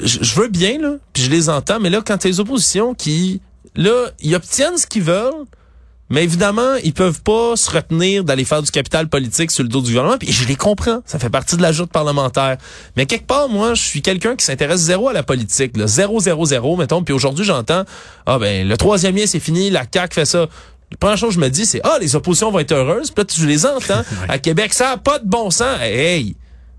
Je 0.02 0.34
veux 0.34 0.48
bien, 0.48 0.78
là, 0.78 0.96
je 1.16 1.30
les 1.30 1.48
entends, 1.48 1.80
mais 1.80 1.90
là, 1.90 2.02
quand 2.04 2.24
les 2.24 2.40
oppositions 2.40 2.94
qui, 2.94 3.40
là, 3.74 4.10
ils 4.20 4.34
obtiennent 4.34 4.76
ce 4.76 4.86
qu'ils 4.86 5.02
veulent, 5.02 5.46
mais 6.10 6.24
évidemment, 6.24 6.74
ils 6.82 6.94
peuvent 6.94 7.20
pas 7.22 7.56
se 7.56 7.70
retenir 7.70 8.24
d'aller 8.24 8.44
faire 8.44 8.62
du 8.62 8.70
capital 8.70 9.08
politique 9.08 9.50
sur 9.50 9.62
le 9.62 9.68
dos 9.68 9.80
du 9.80 9.88
gouvernement. 9.88 10.18
Puis 10.18 10.32
je 10.32 10.46
les 10.46 10.56
comprends, 10.56 11.00
ça 11.04 11.18
fait 11.18 11.30
partie 11.30 11.56
de 11.56 11.62
la 11.62 11.72
joute 11.72 11.90
parlementaire. 11.90 12.56
Mais 12.96 13.06
quelque 13.06 13.26
part, 13.26 13.48
moi, 13.48 13.74
je 13.74 13.82
suis 13.82 14.02
quelqu'un 14.02 14.34
qui 14.34 14.44
s'intéresse 14.44 14.80
zéro 14.80 15.08
à 15.08 15.12
la 15.12 15.22
politique, 15.22 15.76
là. 15.76 15.86
zéro, 15.86 16.20
zéro, 16.20 16.46
zéro, 16.46 16.76
mettons. 16.76 17.02
Puis 17.02 17.12
aujourd'hui, 17.12 17.44
j'entends, 17.44 17.84
ah 18.26 18.38
ben, 18.38 18.66
le 18.66 18.76
troisième 18.76 19.16
lien, 19.16 19.26
c'est 19.26 19.40
fini, 19.40 19.70
la 19.70 19.84
CAQ 19.92 20.14
fait 20.14 20.24
ça. 20.24 20.46
La 20.90 20.96
première 20.96 21.18
chose 21.18 21.30
que 21.30 21.34
je 21.34 21.40
me 21.40 21.50
dis, 21.50 21.66
c'est, 21.66 21.82
ah, 21.84 21.98
les 22.00 22.16
oppositions 22.16 22.50
vont 22.50 22.60
être 22.60 22.72
heureuses. 22.72 23.10
Puis 23.10 23.22
là, 23.22 23.24
tu 23.26 23.46
les 23.46 23.66
entends. 23.66 24.02
À 24.28 24.38
Québec, 24.38 24.72
ça 24.72 24.90
a 24.92 24.96
pas 24.96 25.18
de 25.18 25.28
bon 25.28 25.50
sens. 25.50 25.78
Hey! 25.82 26.36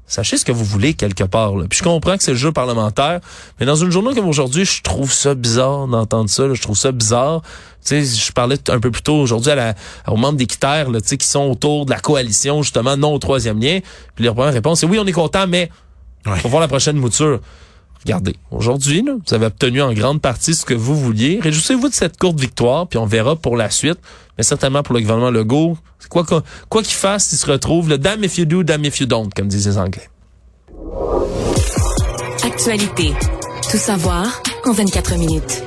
Sachez 0.10 0.38
ce 0.38 0.44
que 0.44 0.52
vous 0.52 0.66
voulez 0.66 0.96
quelque 0.96 1.24
part. 1.24 1.56
Là. 1.56 1.66
Puis 1.70 1.78
je 1.78 1.84
comprends 1.84 2.18
que 2.18 2.24
c'est 2.24 2.32
le 2.32 2.38
jeu 2.38 2.52
parlementaire, 2.52 3.20
mais 3.60 3.68
dans 3.68 3.76
une 3.76 3.92
journée 3.92 4.16
comme 4.16 4.28
aujourd'hui, 4.28 4.66
je 4.66 4.82
trouve 4.82 5.14
ça 5.14 5.36
bizarre 5.36 5.88
d'entendre 5.88 6.32
ça. 6.32 6.52
Je 6.52 6.62
trouve 6.62 6.76
ça 6.76 6.92
bizarre. 6.92 7.44
Tu 7.86 8.04
sais, 8.04 8.04
je 8.04 8.32
parlais 8.32 8.58
un 8.70 8.80
peu 8.80 8.90
plus 8.90 9.04
tôt 9.04 9.18
aujourd'hui 9.18 9.52
à 9.52 9.56
la, 9.56 9.76
aux 10.08 10.18
membres 10.18 10.40
d'équiterre 10.40 10.90
là, 10.90 11.00
tu 11.00 11.10
sais, 11.10 11.18
qui 11.18 11.28
sont 11.28 11.44
autour 11.44 11.86
de 11.86 11.92
la 11.92 12.00
coalition, 12.00 12.64
justement, 12.64 12.98
non 12.98 13.14
au 13.14 13.20
troisième 13.20 13.62
lien. 13.62 13.80
Puis 14.16 14.26
leur 14.26 14.34
première 14.34 14.54
réponse, 14.54 14.80
c'est 14.80 14.88
oui, 14.88 14.98
on 15.00 15.06
est 15.06 15.12
content, 15.12 15.46
mais 15.48 15.70
ouais. 16.26 16.40
faut 16.40 16.50
voir 16.50 16.62
la 16.62 16.68
prochaine 16.68 16.98
mouture. 16.98 17.40
Regardez, 18.04 18.36
aujourd'hui, 18.50 19.06
vous 19.28 19.34
avez 19.34 19.46
obtenu 19.46 19.82
en 19.82 19.94
grande 19.94 20.22
partie 20.22 20.56
ce 20.56 20.66
que 20.66 20.74
vous 20.74 21.00
vouliez. 21.00 21.40
Réjouissez-vous 21.44 21.90
de 21.90 21.94
cette 21.94 22.18
courte 22.18 22.40
victoire, 22.40 22.88
puis 22.88 22.98
on 22.98 23.06
verra 23.06 23.36
pour 23.36 23.58
la 23.58 23.70
suite. 23.70 24.00
Mais 24.40 24.44
certainement 24.44 24.84
pour 24.84 24.96
le 24.96 25.02
gouvernement 25.02 25.32
Legault, 25.32 25.78
quoi 26.08 26.24
qu'il 26.82 26.94
fasse, 26.94 27.34
il 27.34 27.36
se 27.38 27.46
retrouve 27.46 27.90
le 27.90 27.98
damn 27.98 28.24
if 28.24 28.38
you 28.38 28.46
do, 28.46 28.64
damn 28.64 28.86
if 28.86 29.02
you 29.02 29.06
don't, 29.06 29.30
comme 29.36 29.50
disent 29.50 29.68
les 29.68 29.78
Anglais. 29.78 30.10
Actualité. 32.42 33.14
Tout 33.70 33.78
savoir 33.78 34.42
en 34.66 34.72
24 34.72 35.18
minutes. 35.18 35.64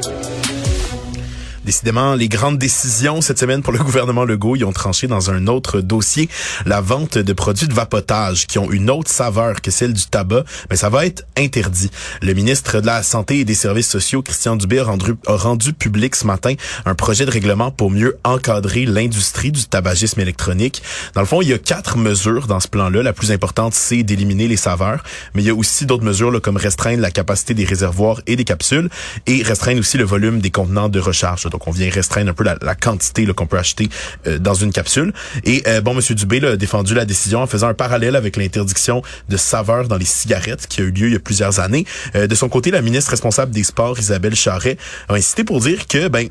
Décidément, 1.64 2.16
les 2.16 2.28
grandes 2.28 2.58
décisions 2.58 3.20
cette 3.20 3.38
semaine 3.38 3.62
pour 3.62 3.72
le 3.72 3.78
gouvernement 3.84 4.24
Legault, 4.24 4.56
ils 4.56 4.64
ont 4.64 4.72
tranché 4.72 5.06
dans 5.06 5.30
un 5.30 5.46
autre 5.46 5.80
dossier, 5.80 6.28
la 6.66 6.80
vente 6.80 7.18
de 7.18 7.32
produits 7.32 7.68
de 7.68 7.72
vapotage 7.72 8.48
qui 8.48 8.58
ont 8.58 8.72
une 8.72 8.90
autre 8.90 9.10
saveur 9.10 9.60
que 9.60 9.70
celle 9.70 9.92
du 9.92 10.04
tabac, 10.06 10.42
mais 10.70 10.76
ça 10.76 10.88
va 10.88 11.06
être 11.06 11.24
interdit. 11.38 11.90
Le 12.20 12.34
ministre 12.34 12.80
de 12.80 12.86
la 12.86 13.04
Santé 13.04 13.38
et 13.38 13.44
des 13.44 13.54
Services 13.54 13.88
sociaux, 13.88 14.22
Christian 14.22 14.56
Dubé, 14.56 14.80
a 14.80 14.84
rendu, 14.84 15.14
a 15.28 15.36
rendu 15.36 15.72
public 15.72 16.16
ce 16.16 16.26
matin 16.26 16.54
un 16.84 16.96
projet 16.96 17.26
de 17.26 17.30
règlement 17.30 17.70
pour 17.70 17.92
mieux 17.92 18.18
encadrer 18.24 18.84
l'industrie 18.84 19.52
du 19.52 19.64
tabagisme 19.64 20.18
électronique. 20.18 20.82
Dans 21.14 21.20
le 21.20 21.28
fond, 21.28 21.42
il 21.42 21.48
y 21.48 21.52
a 21.52 21.58
quatre 21.58 21.96
mesures 21.96 22.48
dans 22.48 22.58
ce 22.58 22.66
plan-là. 22.66 23.04
La 23.04 23.12
plus 23.12 23.30
importante, 23.30 23.74
c'est 23.74 24.02
d'éliminer 24.02 24.48
les 24.48 24.56
saveurs, 24.56 25.04
mais 25.34 25.42
il 25.42 25.46
y 25.46 25.50
a 25.50 25.54
aussi 25.54 25.86
d'autres 25.86 26.04
mesures 26.04 26.32
là, 26.32 26.40
comme 26.40 26.56
restreindre 26.56 27.02
la 27.02 27.12
capacité 27.12 27.54
des 27.54 27.64
réservoirs 27.64 28.20
et 28.26 28.34
des 28.34 28.44
capsules 28.44 28.90
et 29.28 29.44
restreindre 29.44 29.78
aussi 29.78 29.96
le 29.96 30.04
volume 30.04 30.40
des 30.40 30.50
contenants 30.50 30.88
de 30.88 30.98
recharge. 30.98 31.51
Donc, 31.52 31.68
on 31.68 31.70
vient 31.70 31.90
restreindre 31.90 32.30
un 32.30 32.34
peu 32.34 32.44
la, 32.44 32.56
la 32.60 32.74
quantité 32.74 33.22
qu'on 33.32 33.46
peut 33.46 33.58
acheter 33.58 33.88
euh, 34.26 34.38
dans 34.38 34.54
une 34.54 34.72
capsule. 34.72 35.12
Et 35.44 35.62
euh, 35.66 35.80
bon, 35.80 35.94
Monsieur 35.94 36.14
Dubé 36.14 36.40
là, 36.40 36.50
a 36.50 36.56
défendu 36.56 36.94
la 36.94 37.04
décision 37.04 37.40
en 37.42 37.46
faisant 37.46 37.68
un 37.68 37.74
parallèle 37.74 38.16
avec 38.16 38.36
l'interdiction 38.36 39.02
de 39.28 39.36
saveurs 39.36 39.88
dans 39.88 39.96
les 39.96 40.04
cigarettes 40.04 40.66
qui 40.66 40.80
a 40.80 40.84
eu 40.84 40.90
lieu 40.90 41.06
il 41.08 41.12
y 41.12 41.16
a 41.16 41.20
plusieurs 41.20 41.60
années. 41.60 41.86
Euh, 42.14 42.26
de 42.26 42.34
son 42.34 42.48
côté, 42.48 42.70
la 42.70 42.82
ministre 42.82 43.10
responsable 43.10 43.52
des 43.52 43.62
Sports, 43.62 43.98
Isabelle 43.98 44.34
Charret, 44.34 44.76
a 45.08 45.14
insisté 45.14 45.44
pour 45.44 45.60
dire 45.60 45.86
que 45.86 46.08
ben 46.08 46.28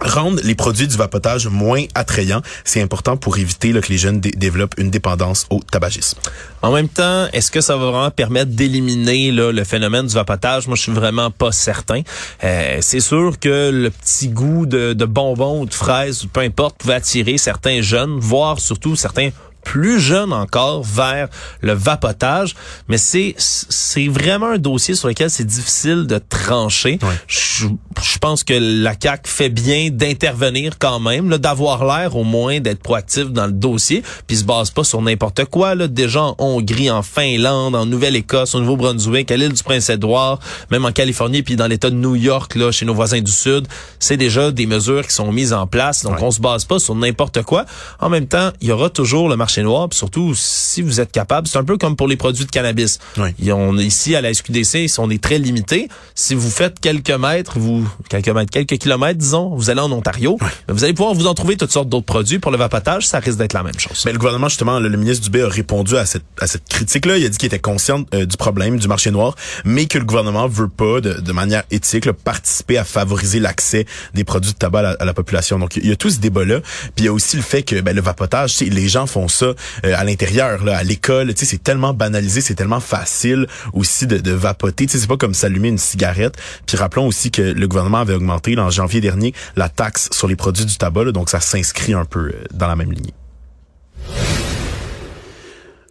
rendre 0.00 0.40
les 0.42 0.54
produits 0.54 0.88
du 0.88 0.96
vapotage 0.96 1.46
moins 1.46 1.84
attrayants, 1.94 2.42
c'est 2.64 2.82
important 2.82 3.16
pour 3.16 3.38
éviter 3.38 3.72
que 3.72 3.88
les 3.88 3.98
jeunes 3.98 4.20
développent 4.20 4.74
une 4.78 4.90
dépendance 4.90 5.46
au 5.50 5.60
tabagisme. 5.60 6.18
En 6.62 6.72
même 6.72 6.88
temps, 6.88 7.26
est-ce 7.32 7.50
que 7.50 7.60
ça 7.60 7.76
va 7.76 7.90
vraiment 7.90 8.10
permettre 8.10 8.50
d'éliminer 8.50 9.30
le 9.32 9.64
phénomène 9.64 10.06
du 10.06 10.14
vapotage? 10.14 10.66
Moi, 10.66 10.76
je 10.76 10.82
suis 10.82 10.92
vraiment 10.92 11.30
pas 11.30 11.52
certain. 11.52 12.02
Euh, 12.44 12.78
c'est 12.80 13.00
sûr 13.00 13.38
que 13.38 13.70
le 13.70 13.90
petit 13.90 14.28
goût 14.28 14.66
de, 14.66 14.92
de 14.92 15.04
bonbons 15.04 15.62
ou 15.62 15.66
de 15.66 15.74
fraises, 15.74 16.26
peu 16.32 16.40
importe, 16.40 16.76
pouvait 16.78 16.94
attirer 16.94 17.38
certains 17.38 17.80
jeunes, 17.82 18.18
voire 18.18 18.58
surtout 18.58 18.96
certains 18.96 19.30
plus 19.64 20.00
jeune 20.00 20.32
encore 20.32 20.82
vers 20.82 21.28
le 21.60 21.72
vapotage, 21.72 22.54
mais 22.88 22.98
c'est 22.98 23.34
c'est 23.38 24.08
vraiment 24.08 24.50
un 24.50 24.58
dossier 24.58 24.94
sur 24.94 25.08
lequel 25.08 25.30
c'est 25.30 25.44
difficile 25.44 26.06
de 26.06 26.18
trancher. 26.18 26.98
Je, 27.26 27.66
je, 28.02 28.18
pense 28.18 28.44
que 28.44 28.54
la 28.54 28.94
CAC 28.94 29.26
fait 29.26 29.48
bien 29.48 29.90
d'intervenir 29.90 30.78
quand 30.78 31.00
même, 31.00 31.28
d'avoir 31.38 31.84
l'air 31.84 32.16
au 32.16 32.24
moins 32.24 32.60
d'être 32.60 32.82
proactif 32.82 33.30
dans 33.30 33.46
le 33.46 33.52
dossier, 33.52 34.02
puis 34.26 34.38
se 34.38 34.44
base 34.44 34.70
pas 34.70 34.84
sur 34.84 35.02
n'importe 35.02 35.44
quoi. 35.46 35.74
Là, 35.74 35.88
déjà 35.88 36.22
en 36.22 36.34
Hongrie, 36.38 36.90
en 36.90 37.02
Finlande, 37.02 37.74
en 37.74 37.86
Nouvelle-Écosse, 37.86 38.54
au 38.54 38.60
Nouveau-Brunswick, 38.60 39.30
à 39.30 39.36
l'île 39.36 39.52
du 39.52 39.62
Prince-Édouard, 39.62 40.40
même 40.70 40.84
en 40.84 40.92
Californie, 40.92 41.42
puis 41.42 41.56
dans 41.56 41.66
l'État 41.66 41.90
de 41.90 41.96
New 41.96 42.16
York, 42.16 42.54
là, 42.54 42.70
chez 42.70 42.86
nos 42.86 42.94
voisins 42.94 43.20
du 43.20 43.32
Sud, 43.32 43.66
c'est 43.98 44.16
déjà 44.16 44.50
des 44.50 44.66
mesures 44.66 45.06
qui 45.06 45.14
sont 45.14 45.32
mises 45.32 45.52
en 45.52 45.66
place. 45.66 46.02
Donc 46.02 46.20
on 46.22 46.30
se 46.30 46.40
base 46.40 46.64
pas 46.64 46.78
sur 46.78 46.94
n'importe 46.94 47.42
quoi. 47.42 47.66
En 47.98 48.08
même 48.08 48.26
temps, 48.26 48.50
il 48.60 48.68
y 48.68 48.72
aura 48.72 48.90
toujours 48.90 49.28
le 49.28 49.36
marché 49.36 49.49
noir, 49.58 49.88
surtout 49.92 50.34
si 50.34 50.82
vous 50.82 51.00
êtes 51.00 51.12
capable. 51.12 51.48
C'est 51.48 51.58
un 51.58 51.64
peu 51.64 51.76
comme 51.76 51.96
pour 51.96 52.08
les 52.08 52.16
produits 52.16 52.44
de 52.44 52.50
cannabis. 52.50 52.98
Oui. 53.18 53.52
On, 53.52 53.76
ici, 53.78 54.14
à 54.14 54.20
la 54.20 54.32
SQDC, 54.32 54.74
ils 54.74 54.88
sont 54.88 55.08
des 55.08 55.18
très 55.18 55.38
limités. 55.38 55.88
Si 56.14 56.34
vous 56.34 56.50
faites 56.50 56.80
quelques 56.80 57.10
mètres, 57.10 57.58
vous 57.58 57.88
quelques 58.08 58.28
mètres, 58.28 58.50
quelques 58.50 58.78
kilomètres, 58.78 59.18
disons, 59.18 59.54
vous 59.54 59.70
allez 59.70 59.80
en 59.80 59.92
Ontario, 59.92 60.38
vous 60.68 60.84
allez 60.84 60.94
pouvoir 60.94 61.14
vous 61.14 61.26
en 61.26 61.34
trouver 61.34 61.56
toutes 61.56 61.72
sortes 61.72 61.88
d'autres 61.88 62.06
produits. 62.06 62.38
Pour 62.38 62.52
le 62.52 62.58
vapotage, 62.58 63.06
ça 63.06 63.18
risque 63.18 63.38
d'être 63.38 63.52
la 63.52 63.62
même 63.62 63.78
chose. 63.78 64.02
Mais 64.06 64.12
le 64.12 64.18
gouvernement, 64.18 64.48
justement, 64.48 64.78
le, 64.78 64.88
ministre 64.90 65.24
Dubé 65.24 65.42
a 65.42 65.48
répondu 65.48 65.96
à 65.96 66.06
cette, 66.06 66.24
à 66.40 66.46
cette 66.46 66.68
critique-là. 66.68 67.18
Il 67.18 67.24
a 67.24 67.28
dit 67.28 67.38
qu'il 67.38 67.46
était 67.46 67.58
conscient 67.58 68.04
euh, 68.14 68.26
du 68.26 68.36
problème 68.36 68.78
du 68.78 68.88
marché 68.88 69.10
noir, 69.10 69.34
mais 69.64 69.86
que 69.86 69.98
le 69.98 70.04
gouvernement 70.04 70.46
veut 70.46 70.68
pas, 70.68 71.00
de, 71.00 71.14
de 71.14 71.32
manière 71.32 71.62
éthique, 71.70 72.10
participer 72.12 72.78
à 72.78 72.84
favoriser 72.84 73.40
l'accès 73.40 73.86
des 74.14 74.24
produits 74.24 74.52
de 74.52 74.56
tabac 74.58 74.96
à 74.98 75.04
la, 75.04 75.14
population. 75.14 75.58
Donc, 75.58 75.76
il 75.76 75.86
y 75.86 75.92
a 75.92 75.96
tout 75.96 76.10
ce 76.10 76.18
débat-là. 76.18 76.60
Puis 76.60 76.92
il 76.98 77.04
y 77.04 77.08
a 77.08 77.12
aussi 77.12 77.36
le 77.36 77.42
fait 77.42 77.62
que 77.62 77.80
ben, 77.80 77.94
le 77.94 78.02
vapotage, 78.02 78.60
les 78.60 78.88
gens 78.88 79.06
font 79.06 79.28
ça 79.28 79.39
euh, 79.42 79.54
à 79.82 80.04
l'intérieur, 80.04 80.64
là, 80.64 80.76
à 80.76 80.82
l'école. 80.82 81.34
Tu 81.34 81.40
sais, 81.40 81.46
c'est 81.46 81.62
tellement 81.62 81.94
banalisé, 81.94 82.40
c'est 82.40 82.54
tellement 82.54 82.80
facile 82.80 83.46
aussi 83.72 84.06
de, 84.06 84.18
de 84.18 84.32
vapoter. 84.32 84.86
Tu 84.86 84.92
sais, 84.92 84.98
c'est 84.98 85.08
pas 85.08 85.16
comme 85.16 85.34
s'allumer 85.34 85.68
une 85.68 85.78
cigarette. 85.78 86.36
Puis 86.66 86.76
rappelons 86.76 87.06
aussi 87.06 87.30
que 87.30 87.42
le 87.42 87.68
gouvernement 87.68 87.98
avait 87.98 88.14
augmenté 88.14 88.58
en 88.58 88.70
janvier 88.70 89.00
dernier 89.00 89.34
la 89.56 89.68
taxe 89.68 90.08
sur 90.12 90.28
les 90.28 90.36
produits 90.36 90.64
du 90.64 90.76
tabac, 90.76 91.12
donc 91.12 91.30
ça 91.30 91.40
s'inscrit 91.40 91.94
un 91.94 92.04
peu 92.04 92.28
euh, 92.28 92.44
dans 92.52 92.66
la 92.66 92.76
même 92.76 92.92
lignée. 92.92 93.14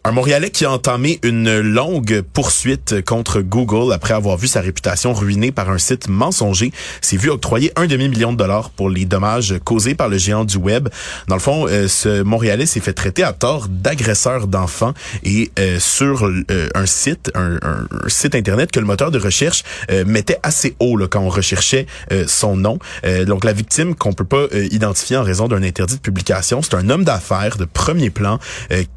Un 0.06 0.12
Montréalais 0.14 0.50
qui 0.50 0.64
a 0.64 0.72
entamé 0.72 1.20
une 1.24 1.60
longue 1.60 2.22
poursuite 2.22 3.04
contre 3.04 3.42
Google 3.42 3.92
après 3.92 4.14
avoir 4.14 4.38
vu 4.38 4.48
sa 4.48 4.62
réputation 4.62 5.14
ruinée 5.14 5.52
par 5.52 5.70
un 5.70 5.78
site 5.78 6.08
mensonger 6.08 6.72
s'est 7.02 7.18
vu 7.18 7.30
octroyer 7.30 7.74
un 7.76 7.86
demi-million 7.86 8.32
de 8.32 8.38
dollars 8.38 8.70
pour 8.70 8.90
les 8.90 9.04
dommages 9.04 9.56
causés 9.66 9.96
par 9.96 10.08
le 10.08 10.18
géant 10.18 10.46
du 10.46 10.56
web. 10.56 10.88
Dans 11.28 11.36
le 11.36 11.42
fond, 11.42 11.68
euh, 11.68 11.90
ce 11.90 12.24
Montréalais 12.24 12.66
s'est 12.66 12.80
fait 12.80 12.94
traiter 12.94 13.24
à 13.24 13.34
tort 13.34 13.68
d'agresseur 13.68 14.48
d'enfants 14.48 14.94
et 15.24 15.52
euh, 15.60 15.80
sur 15.80 16.26
euh, 16.26 16.70
un 16.74 16.86
site, 16.86 17.30
un, 17.36 17.60
site 18.08 18.36
internet 18.36 18.72
que 18.72 18.80
le 18.80 18.86
moteur 18.86 19.12
de 19.12 19.20
recherche 19.20 19.66
mettait 20.06 20.40
assez 20.44 20.76
haut 20.80 20.96
là, 20.96 21.08
quand 21.08 21.20
on 21.20 21.30
recherchait 21.30 21.88
son 22.28 22.56
nom. 22.56 22.80
donc 23.26 23.44
la 23.44 23.54
victime 23.54 23.96
qu'on 23.96 24.14
peut 24.14 24.24
pas 24.24 24.46
identifier 24.72 25.18
en 25.18 25.24
raison 25.24 25.48
d'un 25.48 25.64
interdit 25.64 25.96
de 25.96 26.02
publication, 26.02 26.62
c'est 26.62 26.76
un 26.76 26.90
homme 26.90 27.04
d'affaires 27.04 27.58
de 27.58 27.66
premier 27.66 28.10
plan. 28.10 28.40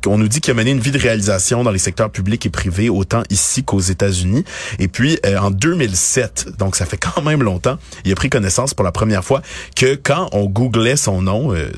qu'on 0.02 0.18
nous 0.18 0.28
dit 0.28 0.40
qu'il 0.40 0.52
a 0.52 0.54
mené 0.54 0.70
une 0.70 0.80
vie 0.80 0.92
de 0.92 0.98
réalisation 1.02 1.64
dans 1.64 1.70
les 1.70 1.78
secteurs 1.78 2.10
publics 2.10 2.46
et 2.46 2.50
privés, 2.50 2.88
autant 2.88 3.22
ici 3.30 3.64
qu'aux 3.64 3.80
États-Unis. 3.80 4.44
Et 4.78 4.88
puis, 4.88 5.18
euh, 5.26 5.36
en 5.38 5.50
2007, 5.50 6.50
donc 6.58 6.76
ça 6.76 6.86
fait 6.86 6.96
quand 7.14 7.22
même 7.22 7.42
longtemps, 7.42 7.78
il 8.04 8.12
a 8.12 8.14
pris 8.14 8.30
connaissance 8.30 8.74
pour 8.74 8.84
la 8.84 8.92
première 8.92 9.24
fois 9.24 9.42
que 9.76 9.94
quand 9.94 10.28
on 10.32 10.46
googlait 10.46 10.96
son 10.96 11.22
nom, 11.22 11.52
euh, 11.54 11.70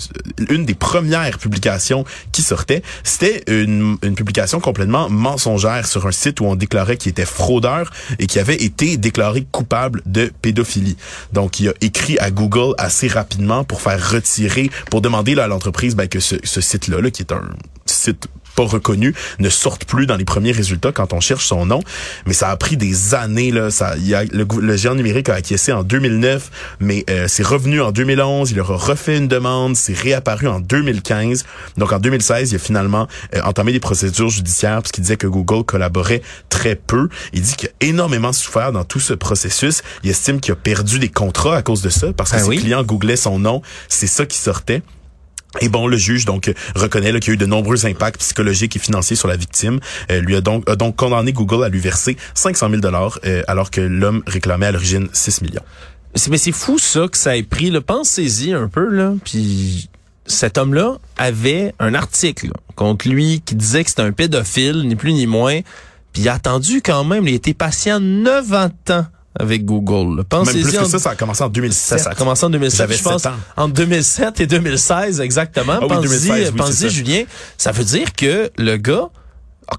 une 0.50 0.64
des 0.64 0.74
premières 0.74 1.38
publications 1.38 2.04
qui 2.32 2.42
sortait, 2.42 2.82
c'était 3.02 3.42
une, 3.46 3.96
une 4.02 4.14
publication 4.14 4.60
complètement 4.60 5.08
mensongère 5.08 5.86
sur 5.86 6.06
un 6.06 6.12
site 6.12 6.40
où 6.40 6.44
on 6.44 6.54
déclarait 6.54 6.96
qu'il 6.96 7.10
était 7.10 7.24
fraudeur 7.24 7.90
et 8.18 8.26
qu'il 8.26 8.40
avait 8.40 8.62
été 8.62 8.96
déclaré 8.96 9.46
coupable 9.50 10.02
de 10.06 10.30
pédophilie. 10.42 10.96
Donc, 11.32 11.60
il 11.60 11.68
a 11.68 11.72
écrit 11.80 12.18
à 12.18 12.30
Google 12.30 12.74
assez 12.78 13.08
rapidement 13.08 13.64
pour 13.64 13.80
faire 13.80 14.10
retirer, 14.10 14.70
pour 14.90 15.00
demander 15.00 15.34
là, 15.34 15.44
à 15.44 15.48
l'entreprise 15.48 15.96
ben, 15.96 16.08
que 16.08 16.20
ce, 16.20 16.36
ce 16.44 16.60
site-là, 16.60 17.00
là, 17.00 17.10
qui 17.10 17.22
est 17.22 17.32
un 17.32 17.42
site 17.86 18.28
pas 18.54 18.64
reconnu 18.64 19.14
ne 19.38 19.48
sortent 19.48 19.84
plus 19.84 20.06
dans 20.06 20.16
les 20.16 20.24
premiers 20.24 20.52
résultats 20.52 20.92
quand 20.92 21.12
on 21.12 21.20
cherche 21.20 21.46
son 21.46 21.66
nom. 21.66 21.80
Mais 22.26 22.32
ça 22.32 22.50
a 22.50 22.56
pris 22.56 22.76
des 22.76 23.14
années 23.14 23.50
là. 23.50 23.70
Ça, 23.70 23.94
il 23.96 24.06
y 24.06 24.14
a, 24.14 24.24
le, 24.24 24.76
géant 24.76 24.94
numérique 24.94 25.28
a 25.28 25.34
acquiescé 25.34 25.72
en 25.72 25.82
2009, 25.82 26.50
mais 26.80 27.04
euh, 27.10 27.26
c'est 27.28 27.44
revenu 27.44 27.80
en 27.80 27.92
2011. 27.92 28.50
Il 28.50 28.56
leur 28.56 28.70
a 28.70 28.76
refait 28.76 29.16
une 29.16 29.28
demande, 29.28 29.76
c'est 29.76 29.96
réapparu 29.96 30.48
en 30.48 30.60
2015. 30.60 31.44
Donc 31.76 31.92
en 31.92 31.98
2016, 31.98 32.52
il 32.52 32.56
a 32.56 32.58
finalement 32.58 33.08
euh, 33.34 33.40
entamé 33.42 33.72
des 33.72 33.80
procédures 33.80 34.30
judiciaires 34.30 34.76
parce 34.76 34.92
qu'il 34.92 35.02
disait 35.02 35.16
que 35.16 35.26
Google 35.26 35.64
collaborait 35.64 36.22
très 36.48 36.74
peu. 36.74 37.08
Il 37.32 37.42
dit 37.42 37.54
qu'il 37.54 37.68
a 37.68 37.72
énormément 37.80 38.32
souffert 38.32 38.72
dans 38.72 38.84
tout 38.84 39.00
ce 39.00 39.14
processus. 39.14 39.82
Il 40.02 40.10
estime 40.10 40.40
qu'il 40.40 40.52
a 40.52 40.56
perdu 40.56 40.98
des 40.98 41.08
contrats 41.08 41.56
à 41.56 41.62
cause 41.62 41.82
de 41.82 41.90
ça 41.90 42.12
parce 42.12 42.30
que 42.30 42.36
ben 42.36 42.44
ses 42.44 42.56
clients 42.56 42.82
googlaient 42.82 43.16
son 43.16 43.38
nom, 43.38 43.62
c'est 43.88 44.06
ça 44.06 44.26
qui 44.26 44.38
sortait. 44.38 44.82
Et 45.60 45.68
bon, 45.68 45.86
le 45.86 45.96
juge 45.96 46.24
donc 46.24 46.52
reconnaît 46.74 47.12
qu'il 47.20 47.28
y 47.28 47.30
a 47.30 47.34
eu 47.34 47.36
de 47.36 47.46
nombreux 47.46 47.86
impacts 47.86 48.20
psychologiques 48.20 48.76
et 48.76 48.78
financiers 48.78 49.16
sur 49.16 49.28
la 49.28 49.36
victime. 49.36 49.80
Euh, 50.10 50.20
lui 50.20 50.36
a 50.36 50.40
donc, 50.40 50.64
condamné 50.96 51.32
Google 51.32 51.64
à 51.64 51.68
lui 51.68 51.80
verser 51.80 52.16
500 52.34 52.70
000 52.70 52.80
dollars 52.80 53.18
euh, 53.24 53.42
alors 53.46 53.70
que 53.70 53.80
l'homme 53.80 54.22
réclamait 54.26 54.66
à 54.66 54.72
l'origine 54.72 55.08
6 55.12 55.42
millions. 55.42 55.62
Mais 56.30 56.38
c'est 56.38 56.52
fou 56.52 56.78
ça 56.78 57.08
que 57.08 57.18
ça 57.18 57.36
ait 57.36 57.42
pris. 57.42 57.70
Le 57.70 57.80
Pensez-y 57.80 58.52
un 58.52 58.68
peu 58.68 58.88
là. 58.88 59.14
Puis 59.24 59.88
cet 60.26 60.58
homme-là 60.58 60.98
avait 61.16 61.74
un 61.80 61.94
article 61.94 62.50
contre 62.76 63.08
lui 63.08 63.42
qui 63.44 63.54
disait 63.54 63.84
que 63.84 63.90
c'était 63.90 64.02
un 64.02 64.12
pédophile, 64.12 64.86
ni 64.86 64.96
plus 64.96 65.12
ni 65.12 65.26
moins. 65.26 65.60
Puis 66.12 66.22
il 66.22 66.28
a 66.28 66.34
attendu 66.34 66.82
quand 66.82 67.04
même. 67.04 67.26
Il 67.26 67.34
été 67.34 67.54
patient 67.54 68.00
9 68.00 68.52
ans 68.52 68.70
avec 69.38 69.64
Google. 69.64 70.24
Pensez 70.24 70.54
Même 70.54 70.62
plus 70.62 70.78
que 70.78 70.84
ça, 70.84 70.98
ça 70.98 71.10
a 71.10 71.16
commencé 71.16 71.42
en 71.42 71.48
2007. 71.48 71.98
Ça, 71.98 72.10
a 72.10 72.14
commencé 72.14 72.44
en 72.44 72.50
2007. 72.50 72.78
J'avais 72.78 72.96
7 72.96 73.26
ans. 73.26 73.36
En 73.56 73.68
2007 73.68 74.40
et 74.40 74.46
2016, 74.46 75.20
exactement. 75.20 75.78
Ah 75.82 75.86
pensez-y, 75.88 76.52
pensez 76.52 76.88
Julien. 76.88 77.24
Ça 77.58 77.72
veut 77.72 77.84
dire 77.84 78.12
que 78.12 78.50
le 78.56 78.76
gars 78.76 79.08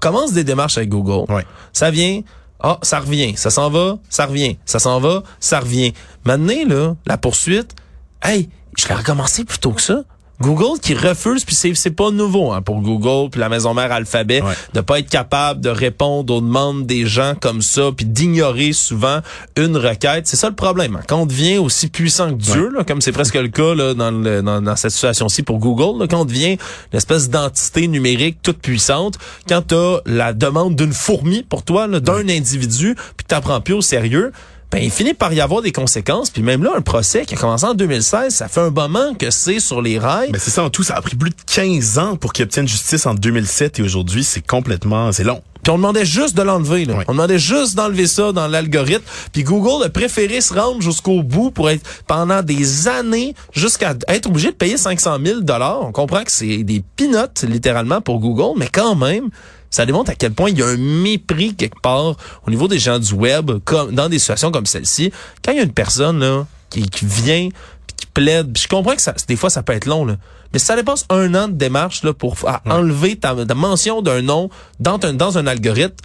commence 0.00 0.32
des 0.32 0.44
démarches 0.44 0.76
avec 0.76 0.90
Google. 0.90 1.26
Ça 1.72 1.90
vient, 1.90 2.20
ah, 2.60 2.78
ça 2.82 3.00
revient. 3.00 3.36
Ça 3.36 3.50
s'en 3.50 3.70
va, 3.70 3.98
ça 4.08 4.26
revient. 4.26 4.58
Ça 4.64 4.78
s'en 4.78 5.00
va, 5.00 5.22
ça 5.40 5.60
revient. 5.60 5.92
Maintenant, 6.24 6.66
là, 6.66 6.94
la 7.06 7.18
poursuite, 7.18 7.74
hey, 8.22 8.48
je 8.76 8.88
l'ai 8.88 8.94
recommencé 8.94 9.44
plus 9.44 9.58
tôt 9.58 9.72
que 9.72 9.82
ça. 9.82 10.02
Google 10.40 10.78
qui 10.80 10.94
refuse, 10.94 11.44
puis 11.44 11.54
c'est, 11.54 11.74
c'est 11.74 11.90
pas 11.90 12.10
nouveau 12.10 12.52
hein, 12.52 12.62
pour 12.62 12.80
Google, 12.80 13.30
puis 13.30 13.40
la 13.40 13.48
maison 13.48 13.74
mère 13.74 13.92
Alphabet, 13.92 14.42
de 14.74 14.80
pas 14.80 14.98
être 14.98 15.08
capable 15.08 15.60
de 15.60 15.68
répondre 15.68 16.34
aux 16.34 16.40
demandes 16.40 16.86
des 16.86 17.06
gens 17.06 17.34
comme 17.40 17.62
ça, 17.62 17.90
puis 17.96 18.06
d'ignorer 18.06 18.72
souvent 18.72 19.20
une 19.56 19.76
requête. 19.76 20.26
C'est 20.26 20.36
ça 20.36 20.48
le 20.48 20.54
problème. 20.54 20.96
Hein. 20.96 21.02
Quand 21.06 21.22
on 21.22 21.26
devient 21.26 21.58
aussi 21.58 21.88
puissant 21.88 22.30
que 22.30 22.42
Dieu, 22.42 22.70
là, 22.70 22.84
comme 22.84 23.00
c'est 23.00 23.12
presque 23.12 23.34
le 23.34 23.48
cas 23.48 23.74
là, 23.74 23.94
dans, 23.94 24.10
le, 24.10 24.42
dans, 24.42 24.60
dans 24.60 24.76
cette 24.76 24.90
situation-ci 24.90 25.42
pour 25.42 25.58
Google, 25.58 26.00
là, 26.00 26.06
quand 26.08 26.20
on 26.20 26.24
devient 26.24 26.58
une 26.92 26.96
espèce 26.96 27.30
d'entité 27.30 27.88
numérique 27.88 28.38
toute 28.42 28.58
puissante, 28.58 29.18
quand 29.48 29.62
tu 29.68 29.74
as 29.74 30.00
la 30.06 30.32
demande 30.32 30.76
d'une 30.76 30.92
fourmi 30.92 31.42
pour 31.42 31.62
toi, 31.62 31.88
d'un 31.88 32.28
individu, 32.28 32.94
puis 33.16 33.26
tu 33.28 33.36
plus 33.62 33.74
au 33.74 33.82
sérieux, 33.82 34.32
ben, 34.76 34.84
il 34.84 34.90
finit 34.90 35.14
par 35.14 35.32
y 35.32 35.40
avoir 35.40 35.62
des 35.62 35.72
conséquences. 35.72 36.28
Puis 36.28 36.42
même 36.42 36.62
là, 36.62 36.72
un 36.76 36.82
procès 36.82 37.24
qui 37.24 37.34
a 37.34 37.38
commencé 37.38 37.64
en 37.64 37.72
2016, 37.72 38.34
ça 38.34 38.46
fait 38.46 38.60
un 38.60 38.68
moment 38.68 39.14
que 39.14 39.30
c'est 39.30 39.58
sur 39.58 39.80
les 39.80 39.98
rails. 39.98 40.28
Mais 40.32 40.38
c'est 40.38 40.50
ça, 40.50 40.64
en 40.64 40.68
tout, 40.68 40.82
ça 40.82 40.96
a 40.96 41.00
pris 41.00 41.16
plus 41.16 41.30
de 41.30 41.36
15 41.46 41.98
ans 41.98 42.16
pour 42.16 42.34
qu'il 42.34 42.42
obtienne 42.42 42.68
justice 42.68 43.06
en 43.06 43.14
2007 43.14 43.78
et 43.78 43.82
aujourd'hui, 43.82 44.22
c'est 44.22 44.46
complètement, 44.46 45.12
c'est 45.12 45.24
long. 45.24 45.42
Puis 45.62 45.72
on 45.72 45.78
demandait 45.78 46.04
juste 46.04 46.36
de 46.36 46.42
l'enlever. 46.42 46.86
On 47.08 47.12
demandait 47.12 47.38
juste 47.38 47.74
d'enlever 47.74 48.06
ça 48.06 48.32
dans 48.32 48.48
l'algorithme. 48.48 49.02
Puis 49.32 49.44
Google 49.44 49.86
a 49.86 49.88
préféré 49.88 50.42
se 50.42 50.52
rendre 50.52 50.82
jusqu'au 50.82 51.22
bout 51.22 51.50
pour 51.50 51.70
être 51.70 51.82
pendant 52.06 52.42
des 52.42 52.86
années 52.86 53.34
jusqu'à 53.52 53.94
être 54.08 54.26
obligé 54.26 54.50
de 54.50 54.56
payer 54.56 54.76
500 54.76 55.16
000 55.24 55.40
dollars. 55.40 55.80
On 55.82 55.90
comprend 55.90 56.22
que 56.22 56.30
c'est 56.30 56.64
des 56.64 56.84
pinottes 56.96 57.46
littéralement 57.48 58.02
pour 58.02 58.20
Google, 58.20 58.58
mais 58.58 58.68
quand 58.70 58.94
même, 58.94 59.30
ça 59.70 59.86
démontre 59.86 60.10
à 60.10 60.14
quel 60.14 60.32
point 60.32 60.50
il 60.50 60.58
y 60.58 60.62
a 60.62 60.66
un 60.66 60.76
mépris 60.76 61.54
quelque 61.54 61.80
part 61.80 62.16
au 62.46 62.50
niveau 62.50 62.68
des 62.68 62.78
gens 62.78 62.98
du 62.98 63.12
web, 63.12 63.50
comme 63.64 63.94
dans 63.94 64.08
des 64.08 64.18
situations 64.18 64.50
comme 64.50 64.66
celle-ci. 64.66 65.12
Quand 65.44 65.52
il 65.52 65.58
y 65.58 65.60
a 65.60 65.64
une 65.64 65.72
personne 65.72 66.20
là 66.20 66.46
qui, 66.70 66.88
vient 67.02 67.48
qui 67.96 68.06
plaide, 68.12 68.56
je 68.56 68.68
comprends 68.68 68.94
que 68.94 69.02
ça, 69.02 69.14
des 69.26 69.36
fois 69.36 69.50
ça 69.50 69.62
peut 69.62 69.72
être 69.72 69.86
long 69.86 70.04
là, 70.04 70.16
mais 70.52 70.58
ça 70.58 70.76
dépasse 70.76 71.04
un 71.10 71.34
an 71.34 71.48
de 71.48 71.54
démarche 71.54 72.02
là 72.02 72.12
pour 72.12 72.36
enlever 72.64 73.16
ta, 73.16 73.34
mention 73.54 74.02
d'un 74.02 74.22
nom 74.22 74.50
dans 74.80 74.98
un 75.04 75.12
dans 75.12 75.38
un 75.38 75.46
algorithme. 75.46 75.96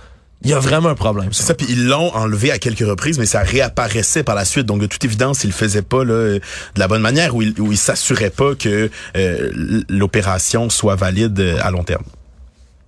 Il 0.43 0.49
y 0.49 0.53
a 0.53 0.59
vraiment 0.59 0.89
un 0.89 0.95
problème. 0.95 1.31
C'est 1.33 1.43
ça, 1.43 1.53
puis 1.53 1.67
ils 1.69 1.85
l'ont 1.85 2.15
enlevé 2.15 2.51
à 2.51 2.57
quelques 2.57 2.79
reprises, 2.79 3.19
mais 3.19 3.27
ça 3.27 3.41
réapparaissait 3.41 4.23
par 4.23 4.33
la 4.33 4.43
suite. 4.43 4.65
Donc, 4.65 4.81
de 4.81 4.87
toute 4.87 5.05
évidence, 5.05 5.43
ils 5.43 5.47
le 5.47 5.53
faisaient 5.53 5.83
pas 5.83 6.03
là, 6.03 6.39
de 6.39 6.41
la 6.77 6.87
bonne 6.87 7.01
manière, 7.01 7.35
ou 7.35 7.43
ils, 7.43 7.53
ou 7.61 7.75
s'assuraient 7.75 8.31
pas 8.31 8.55
que 8.55 8.89
euh, 9.15 9.83
l'opération 9.87 10.71
soit 10.71 10.95
valide 10.95 11.39
euh, 11.39 11.59
à 11.61 11.69
long 11.69 11.83
terme. 11.83 12.03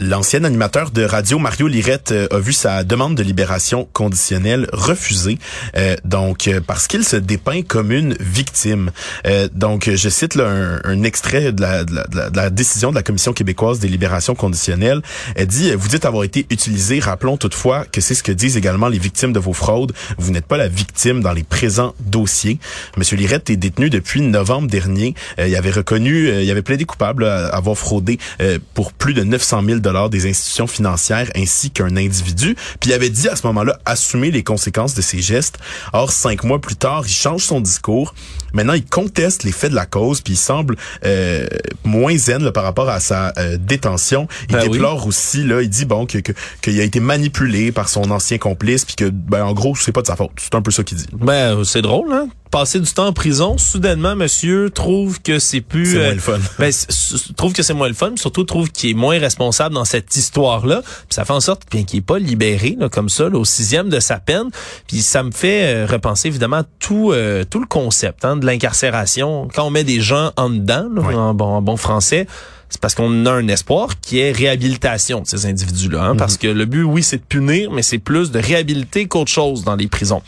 L'ancien 0.00 0.44
animateur 0.44 0.92
de 0.92 1.02
radio 1.02 1.40
Mario 1.40 1.66
Lirette 1.66 2.12
euh, 2.12 2.28
a 2.30 2.38
vu 2.38 2.52
sa 2.52 2.84
demande 2.84 3.16
de 3.16 3.22
libération 3.24 3.88
conditionnelle 3.92 4.68
refusée, 4.72 5.40
euh, 5.76 5.96
donc 6.04 6.46
euh, 6.46 6.60
parce 6.64 6.86
qu'il 6.86 7.02
se 7.02 7.16
dépeint 7.16 7.62
comme 7.62 7.90
une 7.90 8.14
victime. 8.20 8.92
donc, 9.54 9.90
je 9.92 10.08
cite 10.08 10.36
là, 10.36 10.80
un, 10.84 11.02
extrait 11.02 11.50
de 11.50 11.60
la, 11.60 11.82
de, 11.82 11.96
la, 11.96 12.30
de 12.30 12.36
la, 12.36 12.50
décision 12.50 12.90
de 12.90 12.94
la 12.94 13.02
Commission 13.02 13.32
québécoise 13.32 13.80
des 13.80 13.88
libérations 13.88 14.36
conditionnelles. 14.36 15.02
Elle 15.34 15.48
dit 15.48 15.72
vous 15.72 15.88
dites 15.88 16.04
avoir 16.04 16.22
été 16.22 16.46
utilisé. 16.50 17.00
Rappelons 17.00 17.36
toutefois 17.36 17.84
que 17.84 18.00
c'est 18.00 18.14
ce 18.14 18.22
que 18.22 18.30
disent 18.30 18.56
également 18.56 18.86
les 18.86 18.98
victimes 18.98 19.32
de 19.32 19.40
vos 19.40 19.52
fraudes. 19.52 19.92
Vous 20.16 20.30
n'êtes 20.30 20.46
pas 20.46 20.58
la 20.58 20.68
victime 20.68 21.22
dans 21.22 21.32
les 21.32 21.42
présents 21.42 21.94
dossiers. 21.98 22.60
Monsieur 22.96 23.16
Lirette 23.16 23.50
est 23.50 23.56
détenu 23.56 23.90
depuis 23.90 24.20
novembre 24.20 24.68
dernier. 24.68 25.14
il 25.38 25.56
avait 25.56 25.72
reconnu, 25.72 26.28
il 26.40 26.50
avait 26.50 26.62
plaidé 26.62 26.84
coupable 26.84 27.24
à 27.24 27.48
avoir 27.48 27.76
fraudé 27.76 28.18
pour 28.74 28.92
plus 28.92 29.14
de 29.14 29.24
900 29.24 29.62
000 29.66 29.80
des 30.10 30.28
institutions 30.28 30.66
financières 30.66 31.30
ainsi 31.34 31.70
qu'un 31.70 31.96
individu. 31.96 32.56
Puis 32.80 32.90
il 32.90 32.92
avait 32.92 33.10
dit 33.10 33.28
à 33.28 33.36
ce 33.36 33.46
moment-là 33.48 33.78
assumer 33.84 34.30
les 34.30 34.42
conséquences 34.42 34.94
de 34.94 35.02
ses 35.02 35.20
gestes. 35.20 35.58
Or, 35.92 36.12
cinq 36.12 36.44
mois 36.44 36.60
plus 36.60 36.76
tard, 36.76 37.04
il 37.06 37.12
change 37.12 37.42
son 37.42 37.60
discours. 37.60 38.14
Maintenant, 38.54 38.74
il 38.74 38.84
conteste 38.84 39.44
les 39.44 39.52
faits 39.52 39.70
de 39.70 39.76
la 39.76 39.86
cause, 39.86 40.20
puis 40.20 40.34
il 40.34 40.36
semble 40.36 40.76
euh, 41.04 41.46
moins 41.84 42.16
zen 42.16 42.50
par 42.50 42.64
rapport 42.64 42.88
à 42.88 43.00
sa 43.00 43.32
euh, 43.38 43.58
détention. 43.58 44.26
Il 44.48 44.56
ben 44.56 44.68
déplore 44.68 45.06
aussi, 45.06 45.44
là, 45.44 45.60
il 45.62 45.68
dit 45.68 45.84
bon 45.84 46.06
que 46.06 46.18
qu'il 46.62 46.80
a 46.80 46.82
été 46.82 47.00
manipulé 47.00 47.72
par 47.72 47.88
son 47.88 48.10
ancien 48.10 48.38
complice, 48.38 48.84
puis 48.84 48.96
que 48.96 49.10
ben 49.10 49.44
en 49.44 49.52
gros 49.52 49.76
c'est 49.76 49.92
pas 49.92 50.02
de 50.02 50.06
sa 50.06 50.16
faute. 50.16 50.30
C'est 50.38 50.54
un 50.54 50.62
peu 50.62 50.70
ça 50.70 50.82
qu'il 50.82 50.96
dit. 50.96 51.06
Ben 51.12 51.62
c'est 51.64 51.82
drôle, 51.82 52.12
hein 52.12 52.28
passer 52.50 52.80
du 52.80 52.90
temps 52.90 53.06
en 53.06 53.12
prison, 53.12 53.58
soudainement, 53.58 54.16
monsieur 54.16 54.70
trouve 54.70 55.20
que 55.20 55.38
c'est 55.38 55.60
plus... 55.60 55.92
C'est 55.92 55.98
moins 55.98 56.14
le 56.14 56.20
fun. 56.20 56.38
Ben, 56.58 56.72
trouve 57.36 57.52
que 57.52 57.62
c'est 57.62 57.74
moins 57.74 57.88
le 57.88 57.94
fun, 57.94 58.12
surtout 58.16 58.44
trouve 58.44 58.70
qu'il 58.70 58.90
est 58.90 58.94
moins 58.94 59.18
responsable 59.18 59.74
dans 59.78 59.84
cette 59.84 60.14
histoire-là. 60.16 60.82
Ça 61.08 61.24
fait 61.24 61.32
en 61.32 61.40
sorte 61.40 61.62
bien 61.70 61.84
qu'il 61.84 61.98
est 61.98 62.02
pas 62.02 62.18
libéré 62.18 62.76
là, 62.78 62.88
comme 62.88 63.08
ça, 63.08 63.28
là, 63.28 63.38
au 63.38 63.44
sixième 63.44 63.88
de 63.88 64.00
sa 64.00 64.18
peine. 64.18 64.50
Puis 64.86 65.02
ça 65.02 65.22
me 65.22 65.30
fait 65.30 65.74
euh, 65.74 65.86
repenser 65.86 66.28
évidemment 66.28 66.62
tout 66.78 67.12
euh, 67.12 67.44
tout 67.44 67.60
le 67.60 67.66
concept 67.66 68.24
hein, 68.24 68.36
de 68.36 68.46
l'incarcération. 68.46 69.48
Quand 69.54 69.64
on 69.64 69.70
met 69.70 69.84
des 69.84 70.00
gens 70.00 70.32
en 70.36 70.50
dedans, 70.50 70.88
en, 70.96 71.34
bon, 71.34 71.46
en 71.46 71.62
bon 71.62 71.76
français, 71.76 72.26
c'est 72.68 72.80
parce 72.80 72.94
qu'on 72.94 73.26
a 73.26 73.32
un 73.32 73.48
espoir 73.48 74.00
qui 74.00 74.18
est 74.18 74.32
réhabilitation 74.32 75.20
de 75.20 75.26
ces 75.26 75.46
individus-là. 75.46 76.02
Hein, 76.02 76.16
Parce 76.16 76.34
mhm. 76.34 76.38
que 76.38 76.48
le 76.48 76.64
but, 76.66 76.82
oui, 76.82 77.02
c'est 77.02 77.16
de 77.16 77.22
punir, 77.22 77.70
mais 77.70 77.82
c'est 77.82 77.98
plus 77.98 78.30
de 78.30 78.38
réhabiliter 78.38 79.06
qu'autre 79.06 79.30
chose 79.30 79.64
dans 79.64 79.76
les 79.76 79.88
prisons. 79.88 80.22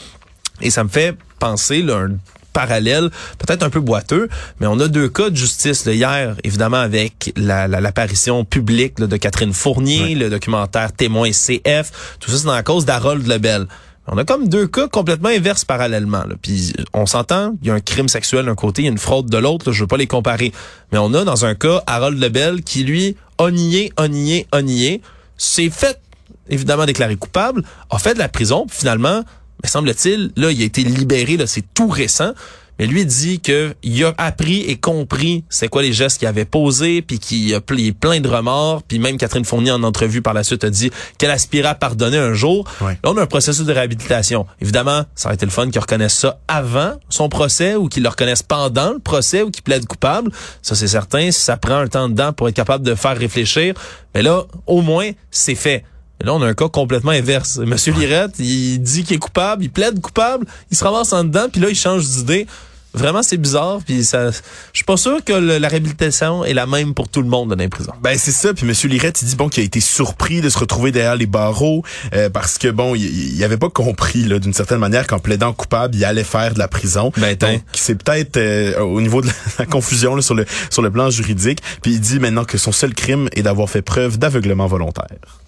Et 0.63 0.71
ça 0.71 0.85
me 0.85 0.89
fait 0.89 1.17
penser 1.39 1.83
là, 1.83 1.97
un 1.97 2.17
parallèle, 2.53 3.11
peut-être 3.39 3.63
un 3.63 3.71
peu 3.71 3.81
boiteux, 3.81 4.29
mais 4.61 4.67
on 4.67 4.79
a 4.81 4.89
deux 4.89 5.09
cas 5.09 5.31
de 5.31 5.37
justice 5.37 5.85
là, 5.85 5.93
hier, 5.93 6.37
évidemment 6.45 6.79
avec 6.79 7.33
l'apparition 7.37 8.45
publique 8.45 8.97
de 8.99 9.17
Catherine 9.17 9.53
Fournier, 9.53 10.15
le 10.15 10.31
documentaire 10.31 10.93
Témoin 10.93 11.31
CF, 11.31 12.17
tout 12.21 12.31
ça 12.31 12.39
c'est 12.39 12.47
dans 12.47 12.55
la 12.55 12.63
cause 12.63 12.85
d'Harold 12.85 13.27
Lebel. 13.27 13.67
On 14.13 14.19
a 14.19 14.25
comme 14.25 14.49
deux 14.49 14.67
cas 14.67 14.89
complètement 14.89 15.29
inverses 15.29 15.65
parallèlement. 15.65 16.25
Là. 16.25 16.35
Puis 16.41 16.73
on 16.93 17.07
s'entend, 17.07 17.55
il 17.63 17.69
y 17.69 17.71
a 17.71 17.75
un 17.75 17.81
crime 17.81 18.09
sexuel 18.09 18.47
d'un 18.47 18.57
côté, 18.57 18.83
il 18.83 18.85
y 18.87 18.89
a 18.89 18.91
une 18.91 18.99
fraude 18.99 19.31
de 19.31 19.39
l'autre, 19.39 19.71
je 19.71 19.83
veux 19.83 19.87
pas 19.87 19.99
les 19.99 20.09
comparer. 20.09 20.53
Mais 20.91 20.99
on 20.99 21.15
a 21.15 21.25
dans 21.25 21.45
un 21.45 21.55
cas 21.55 21.83
Harold 21.87 22.19
Lebel 22.19 22.63
qui 22.63 22.83
lui 22.83 23.17
a 23.39 23.51
nié, 23.51 23.93
a 23.97 24.09
nié, 24.09 24.49
a 24.51 24.63
nié, 24.63 25.01
s'est 25.37 25.71
fait 25.71 26.01
évidemment 26.49 26.87
déclaré 26.87 27.15
coupable, 27.17 27.63
a 27.89 27.99
fait 27.99 28.15
de 28.15 28.19
la 28.19 28.29
prison, 28.29 28.67
puis 28.67 28.79
finalement 28.79 29.23
mais 29.63 29.69
semble-t-il, 29.69 30.33
là, 30.37 30.51
il 30.51 30.63
a 30.63 30.65
été 30.65 30.83
libéré, 30.83 31.37
là, 31.37 31.47
c'est 31.47 31.65
tout 31.75 31.89
récent. 31.89 32.33
Mais 32.81 32.87
lui 32.87 33.05
dit 33.05 33.41
que 33.41 33.75
il 33.83 34.03
a 34.05 34.15
appris 34.17 34.61
et 34.61 34.79
compris 34.79 35.45
c'est 35.51 35.69
quoi 35.69 35.83
les 35.83 35.93
gestes 35.93 36.19
qu'il 36.19 36.27
avait 36.27 36.47
posés, 36.47 37.03
puis 37.03 37.19
qu'il 37.19 37.55
a 37.55 37.61
plein 37.61 38.21
de 38.21 38.27
remords, 38.27 38.83
puis 38.85 38.99
même 38.99 39.19
Catherine 39.19 39.45
Fournier 39.45 39.71
en 39.71 39.83
entrevue 39.83 40.23
par 40.23 40.33
la 40.33 40.43
suite 40.45 40.65
a 40.65 40.71
dit 40.71 40.91
qu'elle 41.19 41.31
aspirait 41.31 41.69
à 41.69 41.75
pardonner 41.75 42.17
un 42.17 42.33
jour. 42.33 42.67
Là, 42.81 42.97
on 43.05 43.19
a 43.19 43.23
un 43.23 43.27
processus 43.27 43.67
de 43.67 43.73
réhabilitation. 43.75 44.47
Évidemment, 44.63 45.03
ça 45.15 45.29
aurait 45.29 45.35
été 45.35 45.45
le 45.45 45.53
fun 45.53 45.69
qu'il 45.69 45.79
reconnaisse 45.79 46.15
ça 46.15 46.41
avant 46.49 46.95
son 47.11 47.29
procès 47.29 47.75
ou 47.75 47.89
qu'il 47.89 48.03
le 48.03 48.09
reconnaisse 48.09 48.43
pendant 48.43 48.95
le 48.95 48.99
procès 48.99 49.43
ou 49.43 49.51
qu'il 49.51 49.63
plaide 49.63 49.85
coupable. 49.85 50.31
Ça, 50.63 50.75
c'est 50.75 50.89
certain. 50.89 51.31
Ça 51.33 51.59
prend 51.59 51.77
un 51.77 51.87
temps 51.87 52.09
dedans 52.09 52.33
pour 52.33 52.49
être 52.49 52.57
capable 52.57 52.83
de 52.83 52.95
faire 52.95 53.15
réfléchir. 53.15 53.75
Mais 54.15 54.23
là, 54.23 54.45
au 54.67 54.81
moins, 54.81 55.11
c'est 55.31 55.55
fait. 55.55 55.85
Et 56.21 56.27
là, 56.27 56.35
on 56.35 56.43
a 56.43 56.47
un 56.47 56.55
cas 56.55 56.69
complètement 56.69 57.13
inverse. 57.13 57.59
Monsieur 57.59 57.93
Lirette, 57.93 58.39
il 58.39 58.79
dit 58.79 59.05
qu'il 59.05 59.17
est 59.17 59.21
coupable, 59.21 59.65
il 59.65 59.71
plaide 59.71 60.01
coupable, 60.01 60.47
il 60.71 60.77
se 60.77 60.85
ramasse 60.85 61.13
en 61.13 61.25
dedans, 61.25 61.47
puis 61.51 61.61
là, 61.61 61.69
il 61.71 61.77
change 61.77 62.07
d'idée. 62.07 62.47
Vraiment, 62.93 63.23
c'est 63.23 63.37
bizarre. 63.37 63.79
Puis 63.87 64.05
ça, 64.05 64.31
je 64.31 64.39
suis 64.73 64.85
pas 64.85 64.97
sûr 64.97 65.23
que 65.25 65.33
la 65.33 65.69
réhabilitation 65.69 66.45
est 66.45 66.55
la 66.55 66.67
même 66.67 66.93
pour 66.93 67.09
tout 67.09 67.23
le 67.23 67.29
monde 67.29 67.51
dans 67.51 67.57
les 67.57 67.69
prisons. 67.69 67.93
Ben 68.03 68.19
c'est 68.19 68.33
ça. 68.33 68.53
Puis 68.53 68.67
Monsieur 68.67 68.89
Lirette, 68.89 69.23
il 69.23 69.29
dit 69.29 69.37
bon 69.37 69.49
qu'il 69.49 69.63
a 69.63 69.65
été 69.65 69.81
surpris 69.81 70.41
de 70.41 70.49
se 70.49 70.59
retrouver 70.59 70.91
derrière 70.91 71.15
les 71.15 71.27
barreaux 71.27 71.85
euh, 72.15 72.31
parce 72.31 72.59
que 72.59 72.69
bon, 72.69 72.95
il, 72.95 73.37
il 73.37 73.45
avait 73.45 73.59
pas 73.59 73.71
compris 73.71 74.25
là 74.25 74.39
d'une 74.39 74.53
certaine 74.53 74.79
manière 74.79 75.07
qu'en 75.07 75.21
plaidant 75.21 75.53
coupable, 75.53 75.95
il 75.95 76.05
allait 76.05 76.25
faire 76.25 76.55
de 76.55 76.59
la 76.59 76.67
prison. 76.69 77.13
Ben, 77.17 77.37
Donc 77.37 77.63
c'est 77.75 78.03
peut-être 78.03 78.37
euh, 78.37 78.81
au 78.81 79.01
niveau 79.01 79.23
de 79.23 79.29
la, 79.59 79.67
confusion 79.67 80.17
là, 80.17 80.23
sur 80.23 80.35
le 80.35 80.45
sur 80.69 80.83
le 80.83 80.91
plan 80.91 81.11
juridique. 81.11 81.61
Puis 81.83 81.93
il 81.93 82.01
dit 82.01 82.19
maintenant 82.19 82.45
que 82.45 82.59
son 82.59 82.73
seul 82.73 82.95
crime 82.95 83.29
est 83.35 83.43
d'avoir 83.43 83.71
fait 83.71 83.83
preuve 83.83 84.19
d'aveuglement 84.19 84.67
volontaire. 84.67 85.41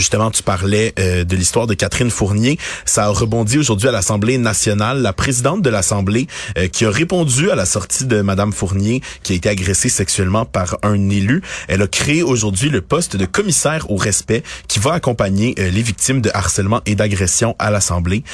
Justement, 0.00 0.30
tu 0.30 0.42
parlais 0.42 0.94
euh, 0.98 1.24
de 1.24 1.36
l'histoire 1.36 1.66
de 1.66 1.74
Catherine 1.74 2.10
Fournier. 2.10 2.58
Ça 2.86 3.04
a 3.04 3.08
rebondi 3.08 3.58
aujourd'hui 3.58 3.86
à 3.86 3.92
l'Assemblée 3.92 4.38
nationale. 4.38 5.02
La 5.02 5.12
présidente 5.12 5.60
de 5.60 5.68
l'Assemblée 5.68 6.26
euh, 6.56 6.68
qui 6.68 6.86
a 6.86 6.90
répondu 6.90 7.50
à 7.50 7.54
la 7.54 7.66
sortie 7.66 8.06
de 8.06 8.22
Madame 8.22 8.50
Fournier 8.50 9.02
qui 9.22 9.34
a 9.34 9.36
été 9.36 9.50
agressée 9.50 9.90
sexuellement 9.90 10.46
par 10.46 10.78
un 10.82 11.10
élu. 11.10 11.42
Elle 11.68 11.82
a 11.82 11.86
créé 11.86 12.22
aujourd'hui 12.22 12.70
le 12.70 12.80
poste 12.80 13.16
de 13.16 13.26
commissaire 13.26 13.90
au 13.90 13.96
respect 13.96 14.42
qui 14.68 14.78
va 14.78 14.94
accompagner 14.94 15.54
euh, 15.58 15.68
les 15.68 15.82
victimes 15.82 16.22
de 16.22 16.30
harcèlement 16.32 16.80
et 16.86 16.94
d'agression 16.94 17.54
à 17.58 17.70
l'Assemblée. 17.70 18.24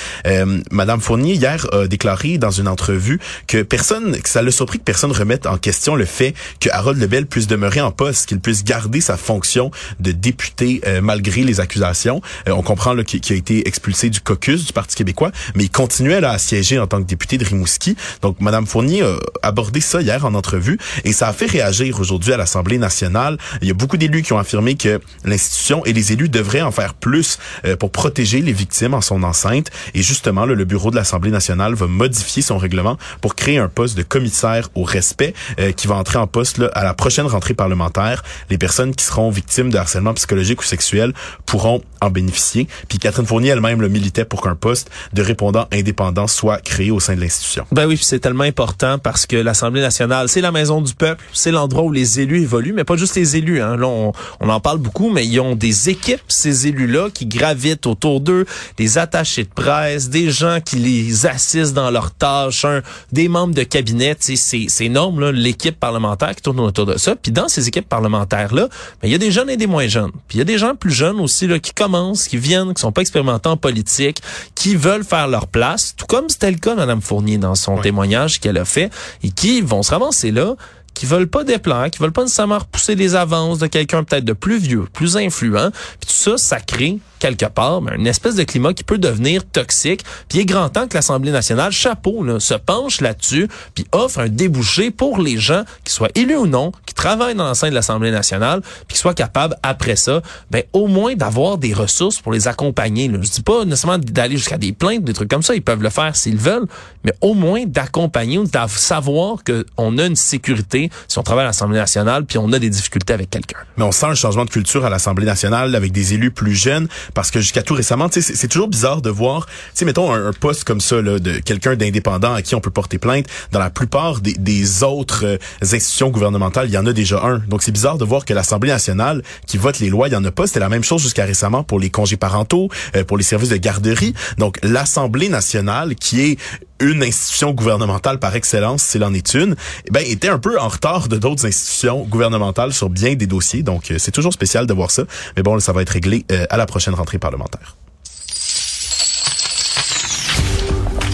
Madame 0.71 1.01
Fournier 1.01 1.35
hier 1.35 1.67
a 1.73 1.87
déclaré 1.89 2.39
dans 2.39 2.51
une 2.51 2.69
entrevue 2.69 3.19
que 3.49 3.63
personne, 3.63 4.21
que 4.21 4.29
ça 4.29 4.41
l'a 4.41 4.51
surpris 4.53 4.79
que 4.79 4.85
personne 4.85 5.11
remette 5.11 5.47
en 5.47 5.59
question 5.59 5.97
le 5.97 6.05
fait 6.05 6.35
que 6.61 6.69
Harold 6.71 7.01
Lebel 7.01 7.27
puisse 7.27 7.49
demeurer 7.49 7.81
en 7.81 7.91
poste, 7.91 8.27
qu'il 8.27 8.39
puisse 8.39 8.63
garder 8.63 9.01
sa 9.01 9.17
fonction 9.17 9.71
de 9.99 10.13
député 10.13 10.81
malgré 11.03 11.43
les 11.43 11.56
les 11.57 11.61
accusations. 11.61 12.21
Euh, 12.49 12.53
on 12.53 12.63
comprend 12.63 12.97
qu'il 13.03 13.33
a 13.33 13.37
été 13.37 13.67
expulsé 13.69 14.11
du 14.11 14.21
caucus 14.21 14.65
du 14.65 14.73
Parti 14.73 14.97
québécois, 14.97 15.31
mais 15.55 15.65
il 15.65 15.71
continuait 15.71 16.21
là, 16.21 16.33
à 16.33 16.39
siéger 16.39 16.79
en 16.79 16.87
tant 16.87 17.03
que 17.03 17.07
député 17.07 17.39
de 17.39 17.45
Rimouski. 17.45 17.97
Donc, 18.23 18.41
Madame 18.41 18.67
Fournier 18.67 19.03
a 19.03 19.17
abordé 19.43 19.81
ça 19.81 20.01
hier 20.01 20.25
en 20.25 20.35
entrevue 20.35 20.79
et 21.05 21.13
ça 21.13 21.29
a 21.29 21.33
fait 21.33 21.47
réagir 21.47 22.01
aujourd'hui 22.01 22.33
à 22.33 22.37
l'Assemblée 22.37 22.79
nationale. 22.79 23.39
Il 23.63 23.69
y 23.69 23.71
a 23.71 23.75
beaucoup 23.75 23.97
d'élus 23.97 24.23
qui 24.23 24.33
ont 24.33 24.39
affirmé 24.39 24.77
que 24.77 25.01
l'institution 25.25 25.85
et 25.85 25.93
les 25.93 26.13
élus 26.13 26.29
devraient 26.29 26.63
en 26.63 26.73
faire 26.73 26.95
plus 26.95 27.39
euh, 27.65 27.77
pour 27.77 27.91
protéger 27.91 28.41
les 28.43 28.53
victimes 28.53 28.95
en 28.95 29.01
son 29.01 29.23
enceinte. 29.23 29.71
Et 29.95 30.03
justement, 30.03 30.47
le 30.47 30.65
bureau 30.65 30.91
de 30.91 30.97
l'Assemblée 30.97 31.31
nationale 31.31 31.75
va 31.75 31.87
modifier 31.87 32.43
son 32.43 32.59
règlement 32.59 32.97
pour 33.21 33.35
créer 33.35 33.59
un 33.59 33.69
poste 33.69 33.97
de 33.97 34.03
commissaire 34.03 34.69
au 34.75 34.83
respect 34.83 35.35
euh, 35.59 35.73
qui 35.73 35.87
va 35.87 35.95
entrer 35.97 36.19
en 36.19 36.27
poste 36.27 36.59
là, 36.59 36.71
à 36.75 36.85
la 36.85 36.95
prochaine 36.95 37.27
rentrée 37.27 37.55
parlementaire. 37.55 38.23
Les 38.51 38.59
personnes 38.59 38.95
qui 38.95 39.05
seront 39.05 39.31
victimes 39.31 39.71
de 39.71 39.79
harcèlement 39.79 40.15
psychologique 40.15 40.61
ou 40.61 40.65
sexuel 40.65 41.13
pourront 41.47 41.83
en 42.01 42.11
bénéficier. 42.11 42.69
Puis 42.89 42.99
Catherine 42.99 43.27
Fournier 43.27 43.51
elle-même 43.51 43.81
le 43.81 43.89
militait 43.89 44.25
pour 44.25 44.43
qu'un 44.43 44.55
poste 44.55 44.91
de 45.13 45.23
répondant 45.23 45.67
indépendant 45.73 46.27
soit 46.27 46.59
créé 46.59 46.91
au 46.91 47.01
sein 47.01 47.15
de 47.15 47.21
l'institution. 47.21 47.65
Ben 47.73 47.87
oui, 47.87 47.99
c'est 48.01 48.19
tellement 48.19 48.45
important 48.45 48.99
parce 48.99 49.27
que 49.27 49.37
l'Assemblée 49.37 49.81
nationale, 49.81 50.29
c'est 50.29 50.41
la 50.41 50.53
maison 50.53 50.81
du 50.81 50.95
peuple, 50.95 51.25
c'est 51.33 51.51
l'endroit 51.51 51.85
où 51.85 51.93
les 51.93 52.21
élus 52.21 52.43
évoluent, 52.43 52.73
mais 52.73 52.85
pas 52.85 52.97
juste 52.97 53.17
les 53.17 53.37
élus. 53.37 53.61
Hein. 53.61 53.77
Là, 53.77 53.87
on, 53.87 54.13
on 54.41 54.49
en 54.49 54.61
parle 54.61 54.79
beaucoup, 54.79 55.11
mais 55.11 55.27
ils 55.27 55.41
ont 55.41 55.55
des 55.55 55.89
équipes, 55.89 56.23
ces 56.29 56.67
élus-là, 56.67 57.11
qui 57.11 57.27
gravitent 57.27 57.87
autour 57.87 58.21
d'eux, 58.21 58.45
des 58.77 58.99
attachés 58.99 59.45
de 59.45 59.49
presse, 59.49 60.09
des 60.09 60.31
gens 60.31 60.59
qui 60.65 60.77
les 60.77 61.27
assistent 61.27 61.75
dans 61.75 61.91
leurs 61.91 62.13
tâches, 62.13 62.67
des 63.13 63.29
membres 63.29 63.55
de 63.55 63.63
cabinet. 63.63 64.17
C'est 64.19 64.67
énorme, 64.81 65.31
l'équipe 65.31 65.79
parlementaire 65.79 66.35
qui 66.35 66.43
tourne 66.43 66.61
autour 66.61 66.87
de 66.87 66.99
ça. 66.99 67.15
Puis 67.17 67.33
dans 67.33 67.49
ces 67.49 67.69
équipes 67.69 67.89
parlementaires-là, 67.89 68.69
ben, 69.03 69.09
il 69.09 69.11
y 69.11 69.15
a 69.15 69.19
des 69.19 69.31
jeunes 69.31 69.51
et 69.51 69.57
des 69.57 69.67
moins 69.67 69.87
jeunes. 69.87 70.11
Puis 70.29 70.37
il 70.37 70.39
y 70.39 70.43
a 70.43 70.45
des 70.45 70.59
gens 70.59 70.75
plus 70.75 70.93
jeunes 70.93 71.21
aussi 71.21 71.36
là, 71.43 71.59
qui 71.59 71.73
commencent, 71.73 72.29
qui 72.29 72.39
viennent, 72.39 72.73
qui 72.73 72.81
sont 72.81 72.93
pas 72.93 73.03
expérimentés 73.03 73.49
en 73.49 73.57
politique, 73.57 74.23
qui 74.55 74.77
veulent 74.77 75.05
faire 75.05 75.29
leur 75.29 75.47
place, 75.47 75.95
tout 75.97 76.07
comme 76.07 76.29
c'était 76.29 76.51
le 76.51 76.59
cas 76.59 76.71
de 76.71 76.77
Mme 76.77 77.03
Fournier 77.03 77.39
dans 77.39 77.55
son 77.55 77.79
témoignage 77.79 78.41
qu'elle 78.41 78.59
a 78.59 78.65
fait, 78.65 78.91
et 79.23 79.31
qui 79.31 79.61
vont 79.61 79.83
se 79.83 79.91
ramasser 79.91 80.31
là 80.31 80.57
qui 80.97 81.05
veulent 81.05 81.29
pas 81.29 81.45
des 81.45 81.59
plans, 81.59 81.91
qui 81.91 81.99
veulent 81.99 82.11
pas 82.11 82.23
nécessairement 82.23 82.59
repousser 82.59 82.95
les 82.95 83.15
avances 83.15 83.59
de 83.59 83.67
quelqu'un 83.67 84.03
peut-être 84.03 84.25
de 84.25 84.33
plus 84.33 84.57
vieux, 84.57 84.87
plus 84.95 85.19
influent. 85.19 85.71
Puis 86.01 86.09
tout 86.09 86.15
ça, 86.15 86.39
ça 86.39 86.59
crée 86.59 86.99
quelque 87.19 87.47
part, 87.47 87.83
mais 87.83 87.97
une 87.97 88.07
espèce 88.07 88.35
de 88.35 88.45
climat 88.45 88.73
qui 88.73 88.85
peut 88.85 88.99
devenir 88.99 89.45
toxique. 89.45 90.05
Puis 90.29 90.39
il 90.39 90.41
est 90.43 90.45
grand 90.45 90.69
temps 90.69 90.87
que 90.87 90.95
l'Assemblée 90.95 91.33
nationale, 91.33 91.73
chapeau, 91.73 92.23
là, 92.23 92.41
se 92.41 92.55
penche 92.55 93.01
là-dessus, 93.01 93.49
puis 93.75 93.87
offre 93.93 94.21
un 94.21 94.29
débouché 94.29 94.91
pour 94.91 95.19
les 95.19 95.39
gens, 95.39 95.65
qui 95.85 95.93
soient 95.93 96.11
élus 96.15 96.37
ou 96.37 96.47
non, 96.47 96.73
qui 96.87 96.95
travaillent 96.95 97.35
dans 97.35 97.45
l'enceinte 97.45 97.71
de 97.71 97.75
l'Assemblée 97.75 98.11
nationale, 98.11 98.63
puis 98.87 98.95
qui 98.95 98.99
soient 98.99 99.15
capables, 99.15 99.57
après 99.63 99.97
ça, 99.97 100.23
ben 100.51 100.63
au 100.73 100.87
moins 100.87 101.15
d'avoir 101.15 101.59
des 101.59 101.73
ressources 101.73 102.21
pour 102.21 102.33
les 102.33 102.49
accompagner. 102.49 103.09
Là. 103.09 103.19
Je 103.23 103.31
dis 103.31 103.43
pas 103.43 103.65
nécessairement 103.65 103.99
d'aller 103.99 104.37
jusqu'à 104.37 104.59
des 104.59 104.73
plaintes, 104.73 105.05
des 105.05 105.13
trucs 105.13 105.31
comme 105.31 105.43
ça, 105.43 105.55
ils 105.55 105.63
peuvent 105.63 105.83
le 105.83 105.91
faire 105.91 106.17
s'ils 106.17 106.37
veulent, 106.37 106.67
mais 107.05 107.13
au 107.21 107.35
moins 107.35 107.65
d'accompagner 107.67 108.39
ou 108.39 108.45
de 108.45 108.51
savoir 108.69 109.39
qu'on 109.45 109.99
a 109.99 110.07
une 110.07 110.17
sécurité 110.17 110.91
si 111.09 111.19
on 111.19 111.23
travaille 111.23 111.45
à 111.45 111.49
l'Assemblée 111.49 111.79
nationale, 111.79 112.25
puis 112.25 112.39
on 112.39 112.53
a 112.53 112.59
des 112.59 112.71
difficultés 112.71 113.13
avec 113.13 113.31
quelqu'un. 113.31 113.59
Mais 113.77 113.85
on 113.85 113.93
sent 113.93 114.07
un 114.07 114.15
changement 114.15 114.45
de 114.45 114.51
culture 114.51 114.85
à 114.85 114.91
l'Assemblée 114.91 115.27
nationale 115.27 115.75
avec 115.75 115.93
des 115.93 116.15
élus 116.15 116.31
plus 116.31 116.55
jeunes, 116.55 116.89
parce 117.17 117.31
que 117.31 117.41
jusqu'à 117.41 117.63
tout 117.63 117.73
récemment, 117.73 118.09
c'est 118.11 118.47
toujours 118.47 118.69
bizarre 118.69 119.01
de 119.01 119.09
voir, 119.09 119.47
tu 119.75 119.87
mettons 119.87 120.13
un, 120.13 120.35
poste 120.35 120.65
comme 120.65 120.83
ça 120.83 121.01
là, 121.01 121.19
de 121.19 121.39
quelqu'un 121.39 121.75
d'indépendant 121.75 122.35
à 122.35 122.43
qui 122.43 122.55
on 122.55 122.61
peut 122.61 122.71
porter 122.71 122.99
plainte. 122.99 123.25
Dans 123.53 123.59
la 123.59 123.71
plupart 123.71 124.21
des, 124.21 124.35
des 124.35 124.83
autres 124.83 125.25
euh, 125.25 125.39
institutions 125.63 126.11
gouvernementales, 126.11 126.69
il 126.69 126.75
y 126.75 126.79
en 126.79 126.85
a 126.85 126.93
déjà 126.93 127.23
un. 127.25 127.39
Donc 127.49 127.63
c'est 127.63 127.73
bizarre 127.73 127.97
de 127.97 128.05
voir 128.05 128.27
que 128.27 128.35
l'Assemblée 128.35 128.69
nationale 128.69 129.23
qui 129.47 129.57
vote 129.57 129.79
les 129.79 129.89
lois, 129.89 130.09
il 130.09 130.13
y 130.13 130.17
en 130.17 130.25
a 130.27 130.31
pas. 130.31 130.47
C'était 130.47 130.61
la 130.61 130.69
même 130.69 130.85
chose 130.85 131.01
jusqu'à 131.01 131.25
récemment 131.25 131.65
pour 131.65 131.81
les 131.81 131.89
congés 131.89 132.19
parentaux, 132.19 132.69
euh, 132.95 133.03
pour 133.03 133.17
les 133.17 133.25
services 133.25 133.49
de 133.49 133.57
garderie. 133.57 134.13
Donc 134.37 134.59
l'Assemblée 134.63 135.31
nationale, 135.31 135.95
qui 135.95 136.21
est 136.21 136.39
une 136.81 137.03
institution 137.03 137.53
gouvernementale 137.53 138.19
par 138.19 138.35
excellence, 138.37 138.83
s'il 138.83 139.05
en 139.05 139.15
est 139.15 139.35
une, 139.35 139.57
eh 139.87 139.91
ben, 139.91 140.05
était 140.07 140.29
un 140.29 140.39
peu 140.39 140.59
en 140.59 140.69
retard 140.69 141.09
de 141.09 141.17
d'autres 141.17 141.47
institutions 141.47 142.05
gouvernementales 142.05 142.73
sur 142.73 142.91
bien 142.91 143.15
des 143.15 143.27
dossiers. 143.27 143.63
Donc, 143.63 143.91
euh, 143.91 143.99
c'est 143.99 144.13
toujours 144.13 144.33
spécial 144.33 144.67
de 144.67 144.75
voir 144.75 144.91
ça. 144.91 145.05
Mais 145.37 145.43
bon, 145.43 145.59
ça 145.61 145.73
va 145.73 145.83
être 145.83 145.91
réglé 145.91 146.25
euh, 146.33 146.47
à 146.51 146.57
la 146.57 146.67
prochaine 146.67 146.95
rentrée 146.95 147.19
parlementaire. 147.19 147.77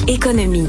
Économie. 0.08 0.68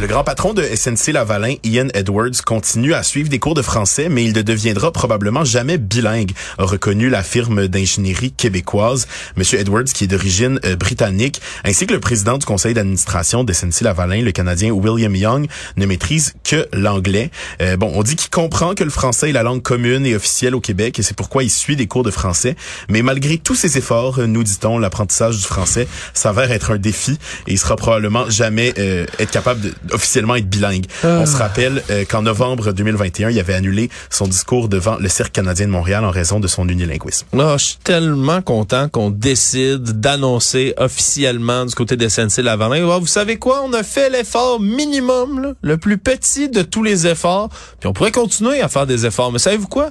Le 0.00 0.06
grand 0.06 0.22
patron 0.22 0.54
de 0.54 0.62
SNC 0.62 1.10
Lavalin, 1.12 1.56
Ian 1.64 1.88
Edwards, 1.92 2.44
continue 2.46 2.94
à 2.94 3.02
suivre 3.02 3.28
des 3.28 3.40
cours 3.40 3.54
de 3.54 3.62
français, 3.62 4.08
mais 4.08 4.24
il 4.24 4.32
ne 4.32 4.42
deviendra 4.42 4.92
probablement 4.92 5.44
jamais 5.44 5.76
bilingue, 5.76 6.30
a 6.56 6.66
reconnu 6.66 7.10
la 7.10 7.24
firme 7.24 7.66
d'ingénierie 7.66 8.30
québécoise. 8.30 9.08
Monsieur 9.34 9.58
Edwards, 9.58 9.86
qui 9.92 10.04
est 10.04 10.06
d'origine 10.06 10.60
euh, 10.64 10.76
britannique, 10.76 11.40
ainsi 11.64 11.84
que 11.88 11.94
le 11.94 11.98
président 11.98 12.38
du 12.38 12.46
conseil 12.46 12.74
d'administration 12.74 13.42
de 13.42 13.52
SNC 13.52 13.80
Lavalin, 13.80 14.22
le 14.22 14.30
Canadien 14.30 14.70
William 14.70 15.16
Young, 15.16 15.48
ne 15.76 15.84
maîtrise 15.84 16.34
que 16.44 16.68
l'anglais. 16.72 17.32
Euh, 17.60 17.76
bon, 17.76 17.90
on 17.96 18.04
dit 18.04 18.14
qu'il 18.14 18.30
comprend 18.30 18.76
que 18.76 18.84
le 18.84 18.90
français 18.90 19.30
est 19.30 19.32
la 19.32 19.42
langue 19.42 19.62
commune 19.62 20.06
et 20.06 20.14
officielle 20.14 20.54
au 20.54 20.60
Québec, 20.60 21.00
et 21.00 21.02
c'est 21.02 21.16
pourquoi 21.16 21.42
il 21.42 21.50
suit 21.50 21.74
des 21.74 21.88
cours 21.88 22.04
de 22.04 22.12
français. 22.12 22.54
Mais 22.88 23.02
malgré 23.02 23.36
tous 23.36 23.56
ses 23.56 23.76
efforts, 23.78 24.20
nous 24.20 24.44
dit-on, 24.44 24.78
l'apprentissage 24.78 25.38
du 25.38 25.44
français 25.44 25.88
s'avère 26.14 26.52
être 26.52 26.70
un 26.70 26.78
défi, 26.78 27.18
et 27.48 27.54
il 27.54 27.58
sera 27.58 27.74
probablement 27.74 28.30
jamais 28.30 28.72
euh, 28.78 29.04
être 29.18 29.32
capable 29.32 29.60
de 29.60 29.74
officiellement 29.92 30.36
être 30.36 30.48
bilingue. 30.48 30.86
On 31.04 31.26
se 31.26 31.36
rappelle 31.36 31.82
euh, 31.90 32.04
qu'en 32.08 32.22
novembre 32.22 32.72
2021, 32.72 33.30
il 33.30 33.38
avait 33.38 33.54
annulé 33.54 33.90
son 34.10 34.26
discours 34.26 34.68
devant 34.68 34.96
le 34.96 35.08
Cirque 35.08 35.32
canadien 35.32 35.66
de 35.66 35.72
Montréal 35.72 36.04
en 36.04 36.10
raison 36.10 36.40
de 36.40 36.48
son 36.48 36.68
unilinguisme. 36.68 37.26
Oh, 37.32 37.54
je 37.58 37.64
suis 37.64 37.78
tellement 37.82 38.42
content 38.42 38.88
qu'on 38.88 39.10
décide 39.10 40.00
d'annoncer 40.00 40.74
officiellement 40.76 41.64
du 41.64 41.74
côté 41.74 41.96
de 41.96 42.08
SNC 42.08 42.42
Lavalin. 42.42 42.84
Oh, 42.84 43.00
vous 43.00 43.06
savez 43.06 43.36
quoi? 43.36 43.62
On 43.64 43.72
a 43.72 43.82
fait 43.82 44.10
l'effort 44.10 44.60
minimum, 44.60 45.54
le 45.60 45.76
plus 45.76 45.98
petit 45.98 46.48
de 46.48 46.62
tous 46.62 46.82
les 46.82 47.06
efforts. 47.06 47.48
Puis 47.80 47.88
on 47.88 47.92
pourrait 47.92 48.12
continuer 48.12 48.60
à 48.60 48.68
faire 48.68 48.86
des 48.86 49.06
efforts. 49.06 49.32
Mais 49.32 49.38
savez-vous 49.38 49.68
quoi? 49.68 49.90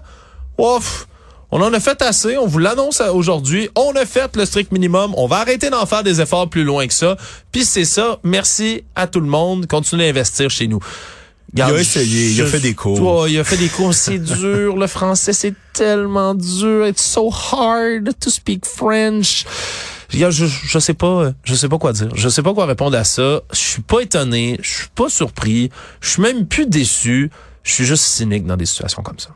Ouf! 0.57 1.07
On 1.49 1.61
en 1.61 1.73
a 1.73 1.79
fait 1.79 2.01
assez, 2.01 2.37
on 2.37 2.45
vous 2.45 2.59
l'annonce 2.59 3.01
aujourd'hui. 3.01 3.69
On 3.75 3.93
a 3.93 4.05
fait 4.05 4.35
le 4.35 4.45
strict 4.45 4.71
minimum. 4.71 5.13
On 5.15 5.27
va 5.27 5.37
arrêter 5.37 5.69
d'en 5.69 5.85
faire 5.85 6.03
des 6.03 6.19
efforts 6.19 6.49
plus 6.49 6.65
loin 6.65 6.87
que 6.87 6.93
ça. 6.93 7.15
Puis 7.51 7.63
c'est 7.63 7.85
ça. 7.85 8.19
Merci 8.23 8.83
à 8.95 9.07
tout 9.07 9.21
le 9.21 9.27
monde. 9.27 9.65
Continuez 9.65 10.07
à 10.07 10.09
investir 10.09 10.49
chez 10.49 10.67
nous. 10.67 10.79
il 11.53 11.61
a 11.61 11.71
essayé, 11.79 12.31
il 12.31 12.41
a 12.41 12.45
fait 12.45 12.59
des 12.59 12.73
cours. 12.73 13.29
il 13.29 13.39
a 13.39 13.45
fait 13.45 13.55
des 13.55 13.69
cours, 13.69 13.93
c'est 13.93 14.19
dur. 14.19 14.75
Le 14.75 14.87
français, 14.87 15.31
c'est 15.31 15.53
tellement 15.71 16.35
dur. 16.35 16.85
It's 16.85 17.01
so 17.03 17.29
hard 17.31 18.09
to 18.19 18.29
speak 18.29 18.65
French. 18.65 19.45
Je, 20.09 20.29
je 20.29 20.79
sais 20.79 20.93
pas, 20.93 21.31
je 21.43 21.55
sais 21.55 21.69
pas 21.69 21.77
quoi 21.77 21.93
dire. 21.93 22.09
Je 22.13 22.27
sais 22.27 22.41
pas 22.41 22.53
quoi 22.53 22.65
répondre 22.65 22.97
à 22.97 23.03
ça. 23.03 23.41
Je 23.51 23.57
suis 23.57 23.81
pas 23.81 24.01
étonné, 24.01 24.57
je 24.61 24.69
suis 24.69 24.87
pas 24.95 25.09
surpris, 25.09 25.69
je 26.01 26.09
suis 26.09 26.21
même 26.21 26.45
plus 26.45 26.65
déçu. 26.65 27.29
Je 27.63 27.73
suis 27.73 27.85
juste 27.85 28.05
cynique 28.05 28.45
dans 28.45 28.55
des 28.55 28.65
situations 28.65 29.01
comme 29.03 29.19
ça. 29.19 29.29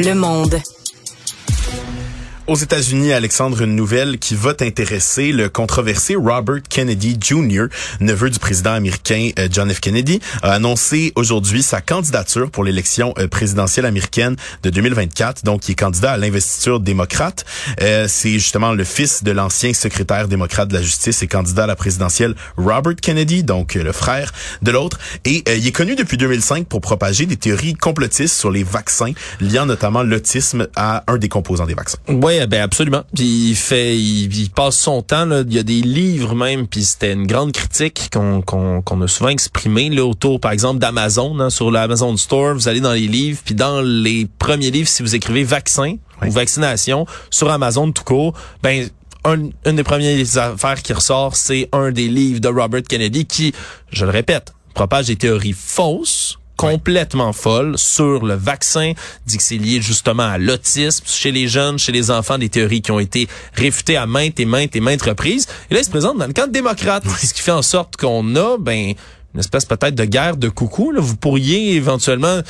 Le 0.00 0.14
Monde. 0.14 0.62
Aux 2.48 2.56
États-Unis, 2.56 3.12
Alexandre, 3.12 3.60
une 3.60 3.76
nouvelle 3.76 4.18
qui 4.18 4.34
va 4.34 4.54
t'intéresser. 4.54 5.32
Le 5.32 5.50
controversé 5.50 6.16
Robert 6.16 6.62
Kennedy 6.66 7.18
Jr., 7.20 7.64
neveu 8.00 8.30
du 8.30 8.38
président 8.38 8.72
américain 8.72 9.28
euh, 9.38 9.48
John 9.50 9.70
F. 9.70 9.80
Kennedy, 9.80 10.18
a 10.40 10.52
annoncé 10.52 11.12
aujourd'hui 11.14 11.62
sa 11.62 11.82
candidature 11.82 12.50
pour 12.50 12.64
l'élection 12.64 13.12
euh, 13.18 13.28
présidentielle 13.28 13.84
américaine 13.84 14.36
de 14.62 14.70
2024. 14.70 15.44
Donc, 15.44 15.68
il 15.68 15.72
est 15.72 15.74
candidat 15.74 16.12
à 16.12 16.16
l'investiture 16.16 16.80
démocrate. 16.80 17.44
Euh, 17.82 18.06
c'est 18.08 18.32
justement 18.32 18.72
le 18.72 18.84
fils 18.84 19.22
de 19.22 19.30
l'ancien 19.30 19.74
secrétaire 19.74 20.26
démocrate 20.26 20.68
de 20.68 20.74
la 20.74 20.82
justice 20.82 21.22
et 21.22 21.26
candidat 21.26 21.64
à 21.64 21.66
la 21.66 21.76
présidentielle 21.76 22.34
Robert 22.56 22.96
Kennedy, 22.96 23.42
donc 23.44 23.74
le 23.74 23.92
frère 23.92 24.32
de 24.62 24.70
l'autre. 24.70 24.98
Et 25.26 25.44
il 25.54 25.66
est 25.66 25.72
connu 25.72 25.96
depuis 25.96 26.16
2005 26.16 26.66
pour 26.66 26.80
propager 26.80 27.26
des 27.26 27.36
théories 27.36 27.74
complotistes 27.74 28.34
sur 28.34 28.50
les 28.50 28.64
vaccins, 28.64 29.12
liant 29.38 29.66
notamment 29.66 30.02
l'autisme 30.02 30.66
à 30.76 31.04
un 31.08 31.18
des 31.18 31.28
composants 31.28 31.66
des 31.66 31.74
vaccins. 31.74 31.98
Ben 32.46 32.62
absolument. 32.62 33.02
Puis 33.14 33.50
il 33.50 33.56
fait, 33.56 33.96
il, 33.96 34.50
passe 34.50 34.76
son 34.78 35.02
temps. 35.02 35.24
Là. 35.24 35.42
Il 35.46 35.54
y 35.54 35.58
a 35.58 35.62
des 35.62 35.80
livres 35.80 36.34
même. 36.34 36.66
Puis 36.66 36.84
c'était 36.84 37.12
une 37.12 37.26
grande 37.26 37.52
critique 37.52 38.10
qu'on 38.12 38.42
qu'on 38.42 39.02
a 39.02 39.08
souvent 39.08 39.30
exprimée 39.30 39.90
là 39.90 40.04
autour, 40.04 40.40
par 40.40 40.52
exemple, 40.52 40.78
d'Amazon 40.78 41.38
hein, 41.40 41.50
sur 41.50 41.70
l'Amazon 41.70 42.16
Store. 42.16 42.54
Vous 42.54 42.68
allez 42.68 42.80
dans 42.80 42.92
les 42.92 43.08
livres, 43.08 43.40
puis 43.44 43.54
dans 43.54 43.80
les 43.80 44.26
premiers 44.38 44.70
livres, 44.70 44.88
si 44.88 45.02
vous 45.02 45.14
écrivez 45.14 45.44
vaccin 45.44 45.96
ou 46.26 46.30
vaccination 46.30 47.06
sur 47.30 47.50
Amazon 47.50 47.92
tout 47.92 48.04
court, 48.04 48.34
ben 48.62 48.88
une 49.26 49.52
des 49.64 49.84
premières 49.84 50.38
affaires 50.38 50.82
qui 50.82 50.92
ressort, 50.92 51.36
c'est 51.36 51.68
un 51.72 51.90
des 51.90 52.08
livres 52.08 52.40
de 52.40 52.48
Robert 52.48 52.82
Kennedy 52.82 53.26
qui, 53.26 53.52
je 53.90 54.04
le 54.04 54.10
répète, 54.10 54.54
propage 54.74 55.06
des 55.06 55.16
théories 55.16 55.54
fausses 55.56 56.37
complètement 56.58 57.32
folle 57.32 57.78
sur 57.78 58.26
le 58.26 58.34
vaccin, 58.34 58.92
dit 59.26 59.36
que 59.36 59.42
c'est 59.42 59.56
lié 59.56 59.80
justement 59.80 60.24
à 60.24 60.38
l'autisme 60.38 61.04
chez 61.06 61.30
les 61.30 61.46
jeunes, 61.46 61.78
chez 61.78 61.92
les 61.92 62.10
enfants, 62.10 62.36
des 62.36 62.48
théories 62.48 62.82
qui 62.82 62.90
ont 62.90 62.98
été 62.98 63.28
réfutées 63.54 63.96
à 63.96 64.06
maintes 64.06 64.40
et 64.40 64.44
maintes 64.44 64.74
et 64.74 64.80
maintes 64.80 65.02
reprises. 65.02 65.46
Et 65.70 65.74
là, 65.74 65.80
il 65.80 65.84
se 65.84 65.90
présente 65.90 66.18
dans 66.18 66.26
le 66.26 66.32
camp 66.32 66.50
démocrate, 66.50 67.04
ce 67.08 67.32
qui 67.32 67.42
fait 67.42 67.52
en 67.52 67.62
sorte 67.62 67.96
qu'on 67.96 68.34
a, 68.34 68.58
ben, 68.58 68.94
une 69.34 69.40
espèce 69.40 69.64
peut-être 69.64 69.94
de 69.94 70.04
guerre 70.04 70.36
de 70.36 70.48
coucou. 70.48 70.90
Là. 70.92 71.00
Vous 71.00 71.16
pourriez 71.16 71.74
éventuellement 71.74 72.40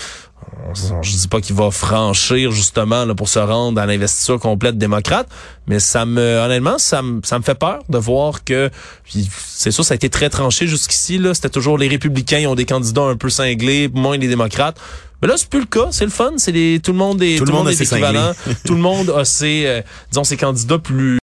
je 1.02 1.10
dis 1.16 1.28
pas 1.28 1.40
qu'il 1.40 1.56
va 1.56 1.70
franchir 1.70 2.50
justement 2.52 3.04
là, 3.04 3.14
pour 3.14 3.28
se 3.28 3.38
rendre 3.38 3.80
à 3.80 3.86
l'investiture 3.86 4.38
complète 4.38 4.78
démocrate, 4.78 5.28
mais 5.66 5.78
ça 5.78 6.04
me 6.04 6.38
honnêtement 6.38 6.78
ça 6.78 7.02
me 7.02 7.20
ça 7.24 7.38
me 7.38 7.44
fait 7.44 7.54
peur 7.54 7.82
de 7.88 7.98
voir 7.98 8.44
que 8.44 8.70
c'est 9.06 9.70
sûr 9.70 9.84
ça 9.84 9.94
a 9.94 9.96
été 9.96 10.10
très 10.10 10.30
tranché 10.30 10.66
jusqu'ici 10.66 11.18
là, 11.18 11.34
c'était 11.34 11.48
toujours 11.48 11.78
les 11.78 11.88
républicains 11.88 12.38
ils 12.38 12.46
ont 12.46 12.54
des 12.54 12.66
candidats 12.66 13.02
un 13.02 13.16
peu 13.16 13.30
cinglés, 13.30 13.88
moins 13.92 14.16
les 14.16 14.28
démocrates. 14.28 14.78
Mais 15.20 15.26
là, 15.26 15.34
c'est 15.36 15.48
plus 15.48 15.60
le 15.60 15.66
cas. 15.66 15.88
C'est 15.90 16.04
le 16.04 16.10
fun. 16.10 16.34
C'est 16.36 16.52
les, 16.52 16.80
tout 16.80 16.92
le 16.92 16.98
monde 16.98 17.20
est, 17.22 17.38
tout, 17.38 17.44
le 17.44 17.52
monde, 17.52 17.68
est 17.68 17.80
équivalent. 17.80 18.32
tout 18.64 18.74
le 18.74 18.80
monde 18.80 19.10
a 19.10 19.24
ses, 19.24 19.64
euh, 19.66 19.82
disons, 20.10 20.24
ses 20.24 20.36
candidats 20.36 20.78
plus, 20.78 21.16